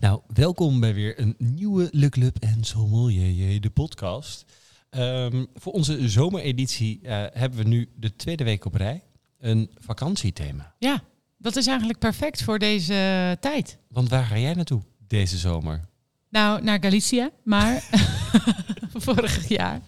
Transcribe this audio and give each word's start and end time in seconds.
Nou, 0.00 0.20
welkom 0.34 0.80
bij 0.80 0.94
weer 0.94 1.20
een 1.20 1.34
nieuwe 1.38 1.88
Le 1.92 2.08
Club 2.08 2.36
en 2.38 2.64
Sommelier, 2.64 3.60
de 3.60 3.70
podcast. 3.70 4.44
Ehm, 4.90 5.44
voor 5.54 5.72
onze 5.72 6.08
zomereditie 6.08 7.00
eh, 7.02 7.24
hebben 7.32 7.58
we 7.58 7.64
nu 7.64 7.88
de 7.96 8.16
tweede 8.16 8.44
week 8.44 8.64
op 8.64 8.74
rij 8.74 9.02
een 9.38 9.70
vakantiethema. 9.78 10.74
Ja, 10.78 11.02
dat 11.38 11.56
is 11.56 11.66
eigenlijk 11.66 11.98
perfect 11.98 12.42
voor 12.42 12.58
deze 12.58 13.36
tijd. 13.40 13.78
Want 13.88 14.08
waar 14.08 14.24
ga 14.24 14.38
jij 14.38 14.54
naartoe 14.54 14.82
deze 15.06 15.38
zomer? 15.38 15.80
Nou, 16.28 16.62
naar 16.62 16.82
Galicia, 16.82 17.30
maar 17.44 17.88
vorig 19.06 19.48
jaar. 19.48 19.80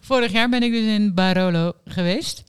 Vorig 0.00 0.32
jaar 0.32 0.48
ben 0.48 0.62
ik 0.62 0.72
dus 0.72 0.86
in 0.86 1.14
Barolo 1.14 1.72
geweest. 1.84 2.44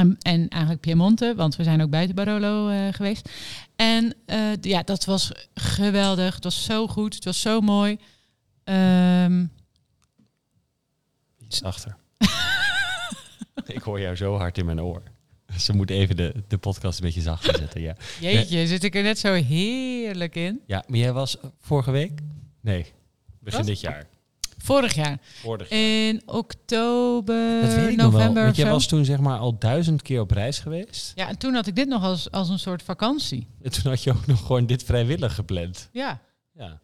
En, 0.00 0.16
en 0.22 0.48
eigenlijk 0.48 0.80
Piemonte, 0.80 1.34
want 1.36 1.56
we 1.56 1.62
zijn 1.62 1.82
ook 1.82 1.90
buiten 1.90 2.14
Barolo 2.14 2.68
eh, 2.68 2.92
geweest. 2.92 3.28
En 3.76 4.14
eh, 4.26 4.38
ja, 4.60 4.82
dat 4.82 5.04
was 5.04 5.32
geweldig. 5.54 6.34
Het 6.34 6.44
was 6.44 6.64
zo 6.64 6.86
goed. 6.86 7.14
Het 7.14 7.24
was 7.24 7.40
zo 7.40 7.60
mooi. 7.60 7.98
Ehm, 8.64 9.44
Iets 11.38 11.62
achter. 11.62 11.96
ik 13.66 13.82
hoor 13.82 14.00
jou 14.00 14.16
zo 14.16 14.36
hard 14.36 14.58
in 14.58 14.66
mijn 14.66 14.82
oor. 14.82 15.02
Ze 15.58 15.72
moet 15.72 15.90
even 15.90 16.16
de, 16.16 16.34
de 16.48 16.58
podcast 16.58 16.98
een 16.98 17.04
beetje 17.04 17.20
zachter 17.20 17.56
zetten, 17.58 17.80
ja. 17.80 17.96
jeetje, 18.20 18.66
zit 18.66 18.84
ik 18.84 18.94
er 18.94 19.02
net 19.02 19.18
zo 19.18 19.32
heerlijk 19.32 20.34
in. 20.34 20.60
Ja, 20.66 20.84
maar 20.86 20.98
jij 20.98 21.12
was 21.12 21.36
vorige 21.60 21.90
week? 21.90 22.20
Nee, 22.60 22.86
begin 23.38 23.58
Wat? 23.58 23.68
dit 23.68 23.80
jaar. 23.80 24.06
Vorig 24.62 24.94
jaar. 24.94 25.18
Vorig 25.22 25.68
jaar. 25.70 25.78
In 25.78 26.22
oktober, 26.26 27.60
Dat 27.60 27.74
weet 27.74 27.88
ik 27.90 27.96
nog 27.96 28.10
wel, 28.10 28.20
november 28.20 28.42
want 28.42 28.56
jij 28.56 28.70
was 28.70 28.86
toen 28.86 29.04
zeg 29.04 29.18
maar 29.18 29.38
al 29.38 29.58
duizend 29.58 30.02
keer 30.02 30.20
op 30.20 30.30
reis 30.30 30.58
geweest. 30.58 31.12
Ja, 31.14 31.28
en 31.28 31.38
toen 31.38 31.54
had 31.54 31.66
ik 31.66 31.76
dit 31.76 31.88
nog 31.88 32.02
als, 32.02 32.30
als 32.30 32.48
een 32.48 32.58
soort 32.58 32.82
vakantie. 32.82 33.46
En 33.62 33.70
toen 33.70 33.90
had 33.90 34.02
je 34.02 34.10
ook 34.10 34.26
nog 34.26 34.40
gewoon 34.46 34.66
dit 34.66 34.82
vrijwillig 34.84 35.34
gepland. 35.34 35.88
Ja. 35.92 36.20
Ja. 36.54 36.80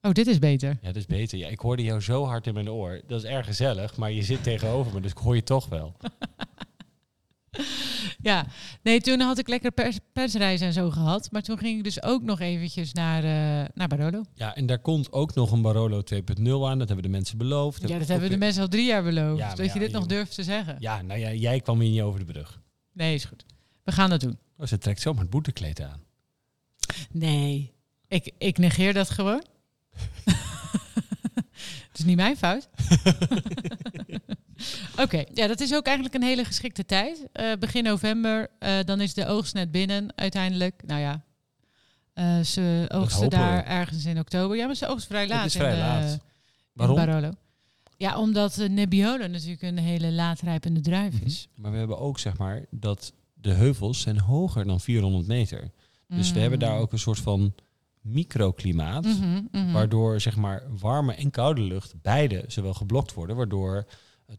Oh, 0.00 0.12
dit 0.12 0.26
is 0.26 0.38
beter. 0.38 0.68
Ja, 0.80 0.86
dat 0.86 0.96
is 0.96 1.06
beter. 1.06 1.38
Ja, 1.38 1.48
ik 1.48 1.58
hoorde 1.58 1.82
jou 1.82 2.00
zo 2.00 2.24
hard 2.24 2.46
in 2.46 2.54
mijn 2.54 2.70
oor. 2.70 3.00
Dat 3.06 3.22
is 3.22 3.30
erg 3.30 3.46
gezellig, 3.46 3.96
maar 3.96 4.12
je 4.12 4.22
zit 4.22 4.42
tegenover 4.42 4.94
me, 4.94 5.00
dus 5.00 5.10
ik 5.10 5.16
hoor 5.18 5.34
je 5.34 5.42
toch 5.42 5.68
wel. 5.68 5.96
Ja, 8.22 8.46
nee, 8.82 9.00
toen 9.00 9.20
had 9.20 9.38
ik 9.38 9.48
lekker 9.48 9.70
pers, 9.72 9.98
persreis 10.12 10.60
en 10.60 10.72
zo 10.72 10.90
gehad. 10.90 11.28
Maar 11.30 11.42
toen 11.42 11.58
ging 11.58 11.78
ik 11.78 11.84
dus 11.84 12.02
ook 12.02 12.22
nog 12.22 12.40
eventjes 12.40 12.92
naar, 12.92 13.24
eh, 13.24 13.68
naar 13.74 13.88
Barolo. 13.88 14.22
Ja, 14.34 14.54
en 14.54 14.66
daar 14.66 14.78
komt 14.78 15.12
ook 15.12 15.34
nog 15.34 15.50
een 15.52 15.62
Barolo 15.62 16.02
2.0 16.02 16.68
aan. 16.68 16.78
Dat 16.78 16.86
hebben 16.86 17.02
de 17.04 17.08
mensen 17.10 17.38
beloofd. 17.38 17.88
Ja, 17.88 17.98
dat 17.98 18.08
hebben 18.08 18.20
de 18.20 18.28
weer- 18.28 18.38
mensen 18.38 18.62
al 18.62 18.68
drie 18.68 18.86
jaar 18.86 19.02
beloofd. 19.02 19.38
Ja, 19.38 19.54
dat 19.54 19.66
ja, 19.66 19.72
je 19.72 19.78
dit 19.78 19.92
nog 19.92 20.06
durft 20.06 20.34
te 20.34 20.42
zeggen. 20.42 20.76
Ja, 20.78 21.02
nou 21.02 21.20
ja, 21.20 21.32
jij 21.32 21.60
kwam 21.60 21.80
hier 21.80 21.90
niet 21.90 22.00
over 22.00 22.18
de 22.18 22.32
brug. 22.32 22.60
Nee, 22.92 23.14
is 23.14 23.24
goed. 23.24 23.44
We 23.84 23.92
gaan 23.92 24.10
dat 24.10 24.20
doen. 24.20 24.38
Oh, 24.56 24.66
ze 24.66 24.78
trekt 24.78 25.00
zomaar 25.00 25.20
het 25.20 25.30
boetekleed 25.30 25.80
aan. 25.80 26.00
Nee, 27.10 27.72
ik, 28.08 28.32
ik 28.38 28.58
negeer 28.58 28.92
dat 28.92 29.10
gewoon. 29.10 29.44
Het 31.88 31.98
is 32.00 32.04
niet 32.04 32.16
mijn 32.16 32.36
fout. 32.36 32.68
Oké, 35.02 35.24
ja, 35.34 35.46
dat 35.46 35.60
is 35.60 35.74
ook 35.74 35.86
eigenlijk 35.86 36.14
een 36.14 36.22
hele 36.22 36.44
geschikte 36.44 36.84
tijd. 36.84 37.26
Eh, 37.32 37.52
begin 37.58 37.84
november, 37.84 38.50
eh, 38.58 38.78
dan 38.84 39.00
is 39.00 39.14
de 39.14 39.26
oogst 39.26 39.54
net 39.54 39.70
binnen 39.70 40.12
uiteindelijk. 40.16 40.82
Nou 40.86 41.00
ja, 41.00 41.24
eh, 42.12 42.40
ze 42.40 42.84
oogsten 42.88 43.22
we. 43.22 43.28
daar 43.28 43.64
ergens 43.64 44.04
in 44.04 44.18
oktober. 44.18 44.56
Ja, 44.56 44.66
maar 44.66 44.74
ze 44.74 44.86
oogsten 44.86 45.10
vrij 45.10 45.28
laat. 45.28 45.42
Het 45.42 45.46
is 45.46 45.60
vrij 45.60 45.72
in, 45.72 45.78
laat. 45.78 46.18
Waarom? 46.72 46.96
Barolo. 46.96 47.30
Ja, 47.96 48.18
omdat 48.18 48.56
Nebbiolo 48.56 49.26
natuurlijk 49.26 49.62
een 49.62 49.78
hele 49.78 50.12
laatrijpende 50.12 50.80
druif 50.80 51.20
is. 51.20 51.48
Maar 51.54 51.70
we 51.70 51.78
hebben 51.78 51.98
ook 51.98 52.18
zeg 52.18 52.38
maar 52.38 52.64
dat 52.70 53.12
de 53.34 53.52
heuvels 53.52 54.00
zijn 54.00 54.18
hoger 54.18 54.64
dan 54.64 54.80
400 54.80 55.26
meter. 55.26 55.70
Dus 56.08 56.32
we 56.32 56.40
hebben 56.40 56.58
daar 56.58 56.78
ook 56.78 56.92
een 56.92 56.98
soort 56.98 57.18
van 57.18 57.54
microklimaat. 58.00 59.04
Mhm, 59.04 59.40
mhm. 59.50 59.72
Waardoor 59.72 60.20
zeg 60.20 60.36
maar 60.36 60.62
warme 60.78 61.14
en 61.14 61.30
koude 61.30 61.60
lucht 61.60 61.94
beide 62.02 62.44
zowel 62.46 62.74
geblokt 62.74 63.14
worden, 63.14 63.36
waardoor 63.36 63.86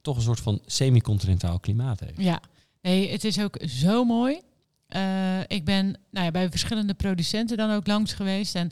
toch 0.02 0.16
een 0.16 0.22
soort 0.22 0.40
van 0.40 0.62
semi-continentaal 0.66 1.60
klimaat 1.60 2.00
heeft. 2.00 2.22
Ja, 2.22 2.42
nee, 2.82 3.12
het 3.12 3.24
is 3.24 3.40
ook 3.40 3.58
zo 3.68 4.04
mooi. 4.04 4.42
Eh, 4.88 5.40
ik 5.48 5.66
ben 5.66 5.86
nou 6.12 6.26
ja, 6.26 6.32
bij 6.32 6.50
verschillende 6.50 6.94
producenten 6.94 7.58
dan 7.58 7.72
ook 7.72 7.88
langs 7.88 8.14
geweest. 8.14 8.56
En 8.56 8.72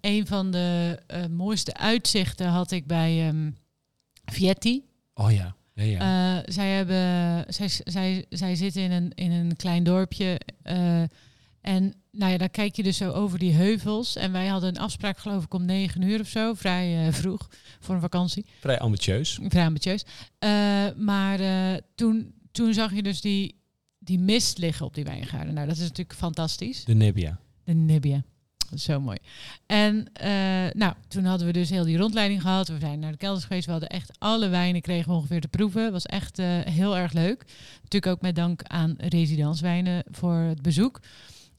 een 0.00 0.26
van 0.26 0.50
de 0.50 0.98
eh, 1.06 1.26
mooiste 1.26 1.74
uitzichten 1.74 2.46
had 2.46 2.70
ik 2.70 2.86
bij 2.86 3.26
ehm 3.26 3.50
Vietti. 4.24 4.84
Oh 5.14 5.32
ja, 5.32 5.56
ja, 5.74 5.82
ja. 5.82 5.98
Eh, 6.36 6.42
zij, 6.54 6.68
hebben, 6.68 7.54
zij, 7.54 7.68
zij, 7.84 8.24
zij 8.28 8.54
zitten 8.54 8.82
in 8.82 8.90
een, 8.90 9.12
in 9.14 9.30
een 9.30 9.56
klein 9.56 9.84
dorpje. 9.84 10.40
En 11.68 11.94
nou 12.10 12.32
ja, 12.32 12.38
dan 12.38 12.50
kijk 12.50 12.76
je 12.76 12.82
dus 12.82 12.96
zo 12.96 13.10
over 13.10 13.38
die 13.38 13.52
heuvels. 13.52 14.16
En 14.16 14.32
wij 14.32 14.46
hadden 14.46 14.68
een 14.68 14.80
afspraak, 14.80 15.18
geloof 15.18 15.44
ik, 15.44 15.54
om 15.54 15.64
negen 15.64 16.02
uur 16.02 16.20
of 16.20 16.28
zo. 16.28 16.54
Vrij 16.54 17.06
eh, 17.06 17.12
vroeg 17.12 17.48
voor 17.80 17.94
een 17.94 18.00
vakantie. 18.00 18.46
Vrij 18.60 18.78
ambitieus. 18.78 19.38
Vrij 19.42 19.64
ambitieus. 19.64 20.04
Eh, 20.38 20.50
maar 20.96 21.40
eh, 21.40 21.80
toen, 21.94 22.34
toen 22.52 22.74
zag 22.74 22.94
je 22.94 23.02
dus 23.02 23.20
die, 23.20 23.60
die 23.98 24.18
mist 24.18 24.58
liggen 24.58 24.86
op 24.86 24.94
die 24.94 25.04
wijngaarden. 25.04 25.54
Nou, 25.54 25.66
dat 25.66 25.76
is 25.76 25.82
natuurlijk 25.82 26.18
fantastisch. 26.18 26.84
De 26.84 26.94
Nebbia. 26.94 27.38
De. 27.64 28.22
Dat 28.58 28.78
is 28.78 28.84
zo 28.84 29.00
mooi. 29.00 29.18
En 29.66 30.06
nou, 30.72 30.94
toen 31.08 31.24
hadden 31.24 31.46
we 31.46 31.52
dus 31.52 31.70
heel 31.70 31.84
die 31.84 31.96
rondleiding 31.96 32.42
gehad. 32.42 32.68
We 32.68 32.78
zijn 32.78 32.98
naar 32.98 33.12
de 33.12 33.18
kelders 33.18 33.44
geweest. 33.44 33.66
We 33.66 33.72
hadden 33.72 33.88
echt 33.88 34.18
alle 34.18 34.48
wijnen 34.48 34.80
kregen 34.80 35.10
we 35.10 35.16
ongeveer 35.16 35.40
te 35.40 35.48
proeven. 35.48 35.92
was 35.92 36.06
echt 36.06 36.36
heel 36.64 36.96
erg 36.96 37.12
leuk. 37.12 37.44
Natuurlijk 37.82 38.12
ook 38.12 38.20
met 38.20 38.34
dank 38.34 38.62
aan 38.62 38.94
Residanswijnen 38.98 40.04
voor 40.10 40.36
het 40.36 40.62
bezoek. 40.62 41.00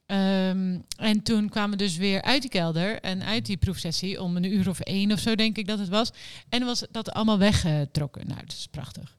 Ehm, 0.10 0.80
en 0.98 1.24
toen 1.24 1.50
kwamen 1.50 1.78
we 1.78 1.84
dus 1.84 1.98
weer 1.98 2.22
uit 2.22 2.42
die 2.42 2.50
kelder 2.50 3.00
en 3.00 3.24
uit 3.24 3.46
die 3.46 3.58
proefsessie 3.58 4.22
om 4.22 4.36
een 4.36 4.44
uur 4.54 4.70
of 4.70 4.80
één 4.80 5.12
of 5.12 5.20
zo, 5.20 5.36
denk 5.36 5.58
ik 5.58 5.68
dat 5.68 5.80
het 5.80 5.90
was. 5.90 6.12
En 6.50 6.66
was 6.66 6.84
dat 6.92 7.12
allemaal 7.12 7.38
weggetrokken. 7.38 8.28
Nou, 8.28 8.40
dat 8.40 8.52
is 8.52 8.68
prachtig. 8.72 9.18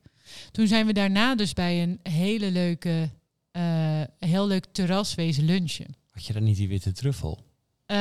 Toen 0.50 0.66
zijn 0.66 0.86
we 0.86 0.92
daarna 0.92 1.34
dus 1.34 1.52
bij 1.52 1.82
een 1.82 2.00
hele 2.02 2.50
leuke, 2.50 3.10
eh, 3.50 4.02
heel 4.18 4.46
leuk 4.46 4.64
terras 4.72 5.14
wezen 5.14 5.44
lunchen. 5.44 5.94
Had 6.10 6.26
je 6.26 6.32
dan 6.32 6.42
niet 6.42 6.56
die 6.56 6.68
witte 6.68 6.92
truffel? 6.92 7.38
Eh, 7.86 7.96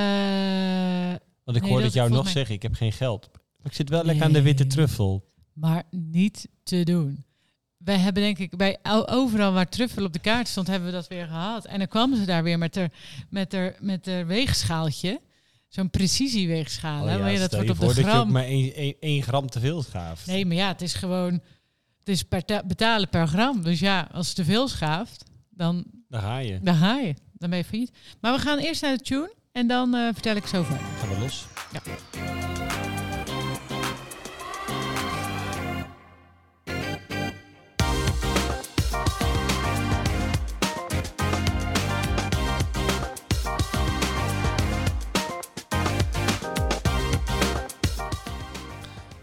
Want 1.44 1.58
ik 1.58 1.62
Nee, 1.64 1.72
hoorde 1.72 1.86
dat 1.86 1.94
jou 1.94 2.10
nog 2.10 2.24
mij- 2.24 2.32
zeggen, 2.34 2.56
ik 2.56 2.62
heb 2.62 2.74
geen 2.74 2.92
geld. 2.94 3.30
Maar 3.34 3.72
ik 3.72 3.74
zit 3.74 3.90
wel 3.90 4.04
lekker 4.04 4.26
aan 4.26 4.34
de 4.34 4.42
witte 4.42 4.68
truffel. 4.68 5.28
maar 5.54 5.84
niet 5.92 6.48
te 6.64 6.84
doen. 6.84 7.24
Wij 7.80 7.98
hebben 7.98 8.24
denk 8.24 8.38
ik 8.38 8.58
bij 8.58 8.78
overal 9.06 9.54
waar 9.54 9.70
truffel 9.70 10.04
op 10.06 10.14
de 10.14 10.20
kaart 10.20 10.48
stond, 10.48 10.68
hebben 10.68 10.90
we 10.90 10.96
dat 10.96 11.08
weer 11.08 11.26
gehad. 11.28 11.66
En 11.66 11.78
dan 11.78 11.88
kwamen 11.88 12.18
ze 12.18 12.26
daar 12.26 12.44
weer 12.44 12.58
met 12.58 12.76
haar, 12.76 12.92
met 13.30 13.52
haar, 13.54 13.76
met 13.80 14.06
haar 14.06 14.28
weegschaaltje. 14.28 15.20
Zo'n 15.68 15.90
precisieweegschaal. 15.90 17.06
hè, 17.06 17.20
waar 17.20 17.32
je 17.32 17.40
dat 17.40 17.54
wordt 17.54 17.70
op 17.70 17.80
de 17.80 17.86
dat 17.86 17.96
je 17.96 18.02
ook 18.04 18.08
gram. 18.10 18.32
maar 18.32 18.46
1 19.00 19.24
gram 19.24 19.50
te 19.50 19.60
veel 19.60 19.84
schaaft. 19.84 20.26
Nee, 20.26 20.46
maar 20.46 20.56
ja, 20.56 20.68
het 20.68 20.82
is 20.82 20.94
gewoon... 20.94 21.34
Het 22.00 22.10
is 22.18 22.24
per 22.24 22.46
ta- 22.46 22.64
betalen 22.66 23.10
per 23.10 23.28
gram. 23.28 23.62
Dus 23.64 23.80
ja, 23.80 24.08
als 24.12 24.28
het 24.28 24.36
te 24.36 24.44
veel 24.46 24.68
schaaft, 24.68 25.24
dan, 25.50 25.86
Daar 26.08 26.22
ga 26.22 26.38
je. 26.38 26.60
dan 26.62 26.76
ga 26.76 26.96
je. 26.96 27.14
Dan 27.34 27.50
ben 27.50 27.60
je 27.60 27.66
failliet. 27.66 27.92
Maar 28.22 28.34
we 28.34 28.40
gaan 28.40 28.58
eerst 28.58 28.82
naar 28.82 28.98
de 28.98 29.04
tune 29.04 29.34
en 29.52 29.68
dan 29.68 29.96
eh, 29.96 30.08
vertel 30.14 30.36
ik 30.36 30.46
zo 30.46 30.64
verder. 30.64 30.86
Gaan 31.00 31.10
we 31.10 31.20
los. 31.20 31.46
Ja. 31.72 31.82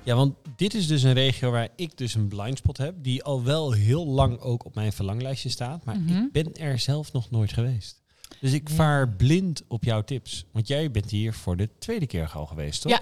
Ja, 0.07 0.15
want 0.15 0.35
dit 0.57 0.75
is 0.75 0.87
dus 0.87 1.03
een 1.03 1.13
regio 1.13 1.51
waar 1.51 1.69
ik 1.77 1.97
dus 1.97 2.15
een 2.15 2.29
blindspot 2.29 2.77
heb, 2.77 2.95
die 2.99 3.23
al 3.23 3.43
wel 3.45 3.73
heel 3.73 4.07
lang 4.07 4.39
ook 4.39 4.65
op 4.65 4.75
mijn 4.75 4.93
verlanglijstje 4.93 5.49
staat, 5.49 5.85
maar 5.85 6.01
Mhm. 6.01 6.23
ik 6.23 6.33
ben 6.33 6.55
er 6.55 6.79
zelf 6.79 7.13
nog 7.13 7.31
nooit 7.31 7.53
geweest. 7.53 8.03
Dus 8.41 8.53
ik 8.53 8.69
Ja. 8.69 8.75
vaar 8.75 9.09
blind 9.09 9.63
op 9.69 9.85
jouw 9.85 10.03
tips, 10.05 10.45
want 10.53 10.69
jij 10.69 10.91
bent 10.91 11.11
hier 11.11 11.33
voor 11.35 11.57
de 11.57 11.69
tweede 11.79 12.07
keer 12.07 12.31
al 12.35 12.47
geweest, 12.47 12.83
toch? 12.83 12.93
Ja. 12.93 13.01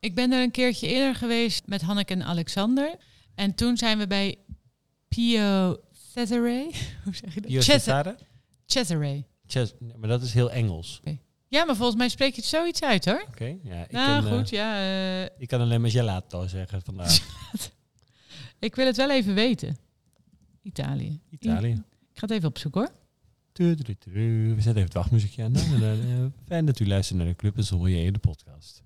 Ik 0.00 0.14
ben 0.14 0.32
er 0.32 0.42
een 0.42 0.50
keertje 0.50 0.86
eerder 0.88 1.14
geweest 1.14 1.62
met 1.66 1.82
Hanneke 1.82 2.12
en 2.12 2.22
Alexander. 2.24 2.94
En 3.34 3.54
toen 3.54 3.76
zijn 3.76 3.98
we 3.98 4.06
bij 4.06 4.36
Pio 5.08 5.76
Cesare. 5.92 6.70
Hoe 7.04 7.14
zeg 7.14 7.34
je 7.34 7.40
dat? 7.40 7.50
Pio 7.50 7.60
Cesare. 7.60 8.16
Cesare? 8.66 9.24
Maar 9.96 10.08
dat 10.08 10.22
is 10.22 10.32
heel 10.32 10.50
Engels. 10.50 11.00
Ja, 11.52 11.64
maar 11.64 11.76
volgens 11.76 11.98
mij 11.98 12.08
spreek 12.08 12.34
je 12.34 12.40
het 12.40 12.50
zoiets 12.50 12.82
uit 12.82 13.04
hoor. 13.04 13.24
Oké, 13.28 13.56
ja. 13.62 13.84
Ik, 13.84 13.90
nou 13.90 14.22
kan, 14.22 14.30
eh, 14.32 14.38
goed, 14.38 14.48
ja. 14.50 14.76
eh, 14.78 15.28
ik 15.38 15.48
kan 15.48 15.60
alleen 15.60 15.80
maar 15.80 15.90
gelato 15.90 16.46
zeggen 16.46 16.82
vandaag. 16.82 17.18
ik 18.58 18.74
wil 18.74 18.86
het 18.86 18.96
wel 18.96 19.10
even 19.10 19.34
weten. 19.34 19.76
Italië. 20.62 21.20
Italië. 21.30 21.72
Ik 22.12 22.18
ga 22.18 22.20
het 22.20 22.30
even 22.30 22.48
opzoeken 22.48 22.80
hoor. 22.80 22.92
We 23.52 24.54
zetten 24.54 24.70
even 24.70 24.82
het 24.82 24.92
wachtmuziekje 24.92 25.42
aan. 25.42 25.52
Nou, 25.52 25.78
nou, 25.78 25.98
nou. 25.98 26.30
Fijn 26.48 26.66
dat 26.66 26.78
u 26.78 26.86
luistert 26.86 27.18
naar 27.18 27.26
de 27.28 27.36
Club 27.36 27.56
en 27.56 27.64
Sommelier 27.64 28.12
de 28.12 28.18
podcast. 28.18 28.82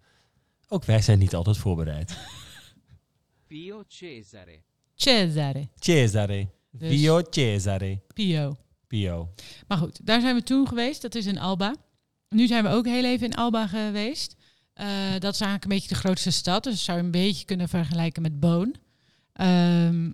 Ook 0.69 0.85
wij 0.85 1.03
zijn 1.03 1.19
niet 1.19 1.35
altijd 1.35 1.57
voorbereid. 1.57 2.17
Pio 3.47 3.83
Cesare. 3.89 4.61
Cesare. 4.95 5.69
Cesare. 5.75 6.49
Dus- 6.71 6.91
Pio 6.91 7.23
Cesare. 7.31 8.01
Pio. 8.15 8.57
Pio. 8.87 9.33
Maar 9.67 9.79
goed, 9.79 10.07
daar 10.07 10.21
zijn 10.21 10.35
we 10.35 10.43
toen 10.43 10.69
geweest. 10.69 11.03
Dat 11.03 11.15
is 11.15 11.27
in 11.27 11.39
Alba. 11.39 11.75
Nu 12.37 12.47
zijn 12.47 12.65
we 12.65 12.71
ook 12.71 12.87
heel 12.87 13.05
even 13.05 13.27
in 13.27 13.35
Alba 13.35 13.67
geweest. 13.67 14.37
Eh, 14.75 14.87
dat 15.19 15.35
is 15.35 15.41
eigenlijk 15.41 15.63
een 15.63 15.69
beetje 15.69 15.89
de 15.89 15.95
grootste 15.95 16.31
stad. 16.31 16.65
Dus 16.65 16.73
dat 16.73 16.83
zou 16.83 16.99
je 16.99 17.05
een 17.05 17.11
beetje 17.11 17.45
kunnen 17.45 17.69
vergelijken 17.69 18.23
met 18.23 18.41
Boon. 18.41 18.75
Ehm, 19.33 20.11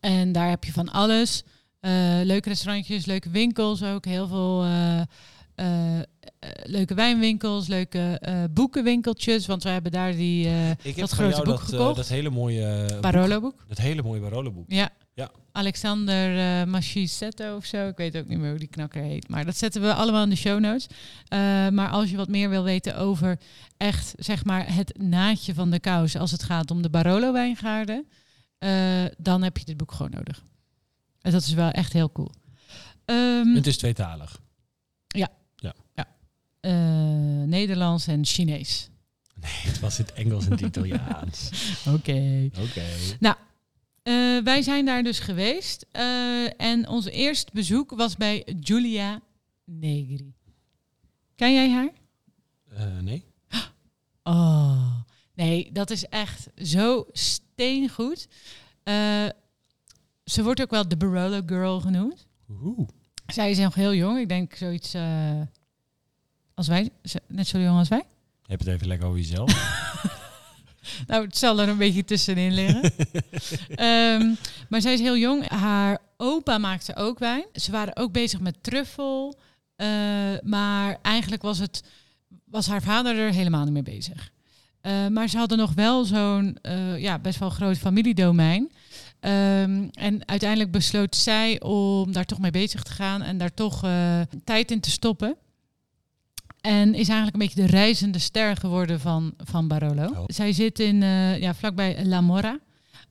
en 0.00 0.32
daar 0.32 0.48
heb 0.48 0.64
je 0.64 0.72
van 0.72 0.92
alles. 0.92 1.42
Eh, 1.80 1.90
leuke 2.22 2.48
restaurantjes, 2.48 3.04
leuke 3.04 3.30
winkels 3.30 3.82
ook. 3.82 4.04
Heel 4.04 4.26
veel 4.26 4.64
eh, 5.54 6.00
leuke 6.62 6.94
wijnwinkels, 6.94 7.66
leuke 7.66 8.20
boekenwinkeltjes. 8.50 9.46
Want 9.46 9.62
we 9.62 9.68
hebben 9.68 9.92
daar 9.92 10.12
die 10.12 10.46
Ik 10.82 10.96
heb 10.96 10.96
dat 10.96 11.14
van 11.14 11.18
grote 11.18 11.36
boek 11.36 11.46
dat, 11.46 11.60
gekocht. 11.60 11.96
dat 11.96 12.08
hele 12.08 12.30
mooie 12.30 12.66
eh, 12.66 12.86
boek. 12.86 13.00
Barolo-boek. 13.00 13.64
Dat 13.68 13.78
hele 13.78 14.02
mooie 14.02 14.20
Barolo-boek. 14.20 14.64
Ja. 14.68 14.90
Ja. 15.14 15.30
Alexander 15.52 16.38
eh 16.60 16.66
Machisetto 16.66 17.56
of 17.56 17.64
zo. 17.64 17.88
Ik 17.88 17.96
weet 17.96 18.16
ook 18.16 18.26
niet 18.28 18.38
meer 18.38 18.50
hoe 18.50 18.58
die 18.58 18.68
knakker 18.68 19.02
heet. 19.02 19.28
Maar 19.28 19.44
dat 19.44 19.56
zetten 19.56 19.82
we 19.82 19.94
allemaal 19.94 20.22
in 20.22 20.30
de 20.30 20.36
show 20.36 20.60
notes. 20.60 20.86
Eh, 21.28 21.38
maar 21.68 21.88
als 21.88 22.10
je 22.10 22.16
wat 22.16 22.28
meer 22.28 22.48
wil 22.48 22.62
weten 22.62 22.96
over 22.96 23.38
echt, 23.76 24.14
zeg 24.18 24.44
maar, 24.44 24.74
het 24.74 24.98
naadje 24.98 25.54
van 25.54 25.70
de 25.70 25.80
kous 25.80 26.16
als 26.16 26.30
het 26.30 26.42
gaat 26.42 26.70
om 26.70 26.82
de 26.82 26.90
Barolo 26.90 27.32
wijngaarden, 27.32 28.06
eh, 28.58 29.04
dan 29.18 29.42
heb 29.42 29.58
je 29.58 29.64
dit 29.64 29.76
boek 29.76 29.92
gewoon 29.92 30.10
nodig. 30.14 30.44
En 31.20 31.32
dat 31.32 31.42
is 31.42 31.52
wel 31.52 31.70
echt 31.70 31.92
heel 31.92 32.12
cool. 32.12 32.30
Ehm, 33.04 33.54
Het 33.54 33.66
is 33.66 33.76
tweetalig. 33.78 34.42
eh, 36.60 36.72
Nederlands 37.46 38.06
en 38.06 38.24
Chinees. 38.24 38.88
Nee, 39.40 39.50
het 39.52 39.80
was 39.80 39.98
in 39.98 40.04
het 40.04 40.14
Engels 40.14 40.44
en 40.44 40.50
het 40.50 40.60
Italiaans. 40.70 41.50
Oké. 41.88 42.48
Oké. 42.60 42.82
Eh, 44.04 44.38
wij 44.42 44.62
zijn 44.62 44.84
daar 44.84 45.02
dus 45.02 45.18
geweest. 45.18 45.86
eh, 45.92 46.60
en 46.60 46.88
ons 46.88 47.06
eerste 47.06 47.50
bezoek 47.54 47.90
was 47.90 48.16
bij 48.16 48.46
Giulia 48.60 49.20
Negri. 49.64 50.32
Ken 51.34 51.52
jij 51.54 51.70
haar? 51.70 51.90
Eh, 52.70 52.98
nee? 52.98 53.24
Oh, 54.26 55.00
nee, 55.34 55.72
dat 55.72 55.90
is 55.90 56.04
echt 56.08 56.46
zo 56.56 57.06
steengoed. 57.12 58.28
Ze 60.24 60.42
wordt 60.42 60.60
ook 60.62 60.70
wel 60.70 60.88
de 60.88 60.96
Barolo 60.96 61.40
Girl 61.46 61.80
genoemd. 61.80 62.26
Oeh. 62.48 62.88
Zij 63.26 63.50
is 63.50 63.58
nog 63.58 63.74
heel 63.74 63.94
jong. 63.94 64.18
Ik 64.18 64.28
denk 64.28 64.54
zoiets 64.54 64.94
als 66.54 66.68
wij. 66.68 66.90
Net 67.28 67.46
zo 67.46 67.58
jong 67.58 67.78
als 67.78 67.88
wij. 67.88 68.02
Heb 68.46 68.58
het 68.58 68.68
even 68.68 68.86
lekker 68.86 69.06
over 69.06 69.18
jezelf. 69.20 69.52
Nou, 71.06 71.24
het 71.24 71.36
zal 71.36 71.60
er 71.60 71.68
een 71.68 71.76
beetje 71.76 72.04
tussenin 72.04 72.54
liggen. 72.54 72.82
Ehm, 73.68 74.34
maar 74.68 74.80
zij 74.80 74.92
is 74.92 75.00
heel 75.00 75.16
jong. 75.16 75.48
Haar 75.48 75.98
opa 76.16 76.58
maakte 76.58 76.96
ook 76.96 77.18
wijn. 77.18 77.44
Ze 77.52 77.70
waren 77.70 77.96
ook 77.96 78.12
bezig 78.12 78.40
met 78.40 78.62
truffel. 78.62 79.38
eh, 79.76 79.86
maar 80.42 80.98
eigenlijk 81.02 81.42
was, 81.42 81.58
het, 81.58 81.82
was 82.44 82.66
haar 82.66 82.82
vader 82.82 83.16
er 83.18 83.32
helemaal 83.32 83.64
niet 83.64 83.72
mee 83.72 83.82
bezig. 83.82 84.30
Eh, 84.80 85.06
maar 85.06 85.28
ze 85.28 85.38
hadden 85.38 85.58
nog 85.58 85.72
wel 85.74 86.04
zo'n 86.04 86.58
eh, 86.62 86.98
ja, 86.98 87.18
best 87.18 87.38
wel 87.38 87.50
groot 87.50 87.78
familiedomein. 87.78 88.72
Ehm, 89.20 89.88
en 89.92 90.28
uiteindelijk 90.28 90.70
besloot 90.70 91.16
zij 91.16 91.60
om 91.60 92.12
daar 92.12 92.24
toch 92.24 92.38
mee 92.38 92.50
bezig 92.50 92.82
te 92.82 92.92
gaan 92.92 93.22
en 93.22 93.38
daar 93.38 93.54
toch 93.54 93.86
tijd 94.44 94.70
in 94.70 94.80
te 94.80 94.90
stoppen. 94.90 95.36
En 96.64 96.88
is 96.94 97.08
eigenlijk 97.08 97.32
een 97.32 97.38
beetje 97.46 97.60
de 97.66 97.76
reizende 97.76 98.18
ster 98.18 98.56
geworden 98.56 99.00
van, 99.00 99.34
van 99.36 99.68
Barolo. 99.68 100.04
Oh. 100.06 100.24
Zij 100.26 100.52
zit 100.52 100.78
in, 100.78 101.02
eh, 101.02 101.38
ja, 101.40 101.54
vlakbij 101.54 102.04
La 102.04 102.20
Mora. 102.20 102.58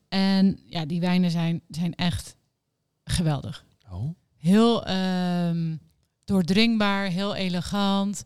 En 0.09 0.59
ja, 0.65 0.85
die 0.85 0.99
wijnen 0.99 1.31
zijn, 1.31 1.61
zijn 1.69 1.95
echt 1.95 2.35
geweldig. 3.03 3.65
Oh. 3.91 4.15
Heel 4.37 4.85
ehm, 4.85 5.75
doordringbaar, 6.23 7.07
heel 7.07 7.35
elegant. 7.35 8.23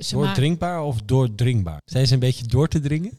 Ze 0.00 0.10
ma- 0.12 0.22
Doordrinkbaar 0.24 0.82
of 0.82 1.02
doordringbaar? 1.02 1.80
Zijn 1.84 2.06
ze 2.06 2.14
een 2.14 2.20
beetje 2.20 2.46
door 2.46 2.68
te 2.68 2.80
dringen? 2.80 3.18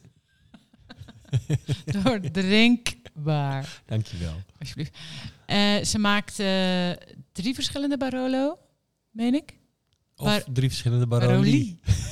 doordrinkbaar, 2.02 3.82
Dankjewel. 3.86 4.34
alsjeblieft. 4.58 4.98
Eh, 5.46 5.82
ze 5.82 5.98
maakt 5.98 6.34
drie 7.32 7.54
verschillende 7.54 7.96
Barolo, 7.96 8.58
meen 9.10 9.34
ik. 9.34 9.62
Of 10.24 10.30
Bar- 10.30 10.52
drie 10.52 10.68
verschillende 10.68 11.06
Baroli. 11.06 11.78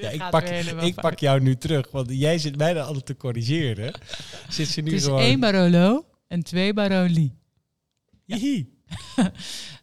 Ja, 0.00 0.08
ik 0.08 0.30
pak, 0.30 0.48
ik 0.82 0.94
pak 0.94 1.18
jou 1.18 1.40
nu 1.40 1.56
terug, 1.56 1.90
want 1.90 2.10
jij 2.10 2.38
zit 2.38 2.56
mij 2.56 2.74
dan 2.74 2.86
altijd 2.86 3.06
te 3.06 3.16
corrigeren. 3.16 3.92
Zit 4.48 4.68
ze 4.68 4.80
nu 4.80 4.92
is 4.92 5.04
gewoon... 5.04 5.20
één 5.20 5.40
Barolo 5.40 6.06
en 6.28 6.42
twee 6.42 6.72
Baroli. 6.72 7.32
Hihi. 8.24 8.68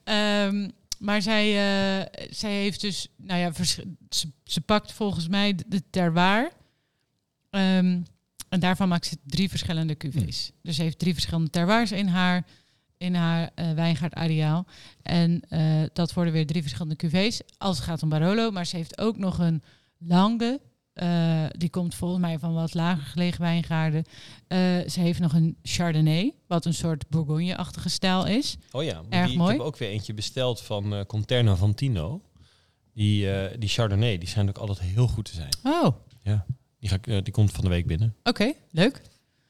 Ehm, 0.04 0.70
maar 1.00 1.22
zij, 1.22 1.46
eh, 1.48 2.26
zij 2.30 2.52
heeft 2.52 2.82
dus, 2.82 3.08
nou 3.18 3.40
ja, 3.40 3.52
ze, 4.10 4.28
ze 4.44 4.62
pakt 4.62 4.92
volgens 4.92 5.28
mij 5.28 5.56
de, 5.68 5.84
terroir. 5.90 6.52
Ehm, 7.50 8.02
en 8.50 8.60
daarvan 8.60 8.88
maakt 8.88 9.06
ze 9.06 9.18
drie 9.26 9.50
verschillende 9.50 9.98
cuvées. 9.98 10.52
Dus 10.62 10.76
ze 10.76 10.82
heeft 10.82 11.00
drie 11.00 11.14
verschillende 11.14 11.50
terroirs 11.50 11.92
in 11.92 12.08
haar, 12.08 12.46
in 13.04 13.16
haar 13.16 13.50
eh 13.56 13.72
wijngaardareaal. 13.72 14.66
En 15.02 15.42
eh, 15.50 15.84
dat 15.94 16.14
worden 16.14 16.34
weer 16.34 16.46
drie 16.46 16.62
verschillende 16.62 16.96
cuvées 16.96 17.42
als 17.58 17.78
het 17.78 17.86
gaat 17.86 18.04
om 18.04 18.10
Barolo. 18.10 18.52
Maar 18.52 18.66
ze 18.66 18.76
heeft 18.76 18.98
ook 19.00 19.18
nog 19.18 19.40
een 19.40 19.64
Lange. 19.98 20.60
eh, 20.94 21.46
die 21.52 21.70
komt 21.70 21.96
volgens 21.96 22.22
mij 22.22 22.40
van 22.40 22.54
wat 22.54 22.74
lager 22.74 23.04
gelegen 23.06 23.42
wijngaarden. 23.42 24.04
Ze 24.90 25.00
heeft 25.00 25.20
nog 25.20 25.34
een 25.34 25.58
Chardonnay, 25.64 26.34
wat 26.48 26.66
een 26.66 26.74
soort 26.74 27.10
Bourgogne-achtige 27.10 27.90
stijl 27.90 28.26
is. 28.28 28.58
Oh 28.72 28.84
ja, 28.84 29.02
Erg 29.10 29.28
die, 29.28 29.38
mooi. 29.38 29.52
ik 29.54 29.58
heb 29.58 29.68
ook 29.68 29.78
weer 29.78 29.90
eentje 29.90 30.14
besteld 30.14 30.62
van 30.62 31.06
Conterna 31.08 31.56
van 31.56 31.74
Tino. 31.74 32.22
Die, 32.94 33.28
die 33.58 33.70
Chardonnay, 33.70 34.18
die 34.18 34.28
zijn 34.30 34.50
ook 34.50 34.58
altijd 34.58 34.80
heel 34.80 35.08
goed 35.08 35.26
te 35.26 35.34
zijn. 35.34 35.50
Oh, 35.64 35.86
oké, 35.86 36.46
Die, 36.80 36.90
ga 36.90 36.96
ik, 37.02 37.24
die 37.26 37.34
komt 37.34 37.52
van 37.52 37.64
de 37.64 37.70
week 37.70 37.88
binnen. 37.88 38.16
leuk. 38.72 39.02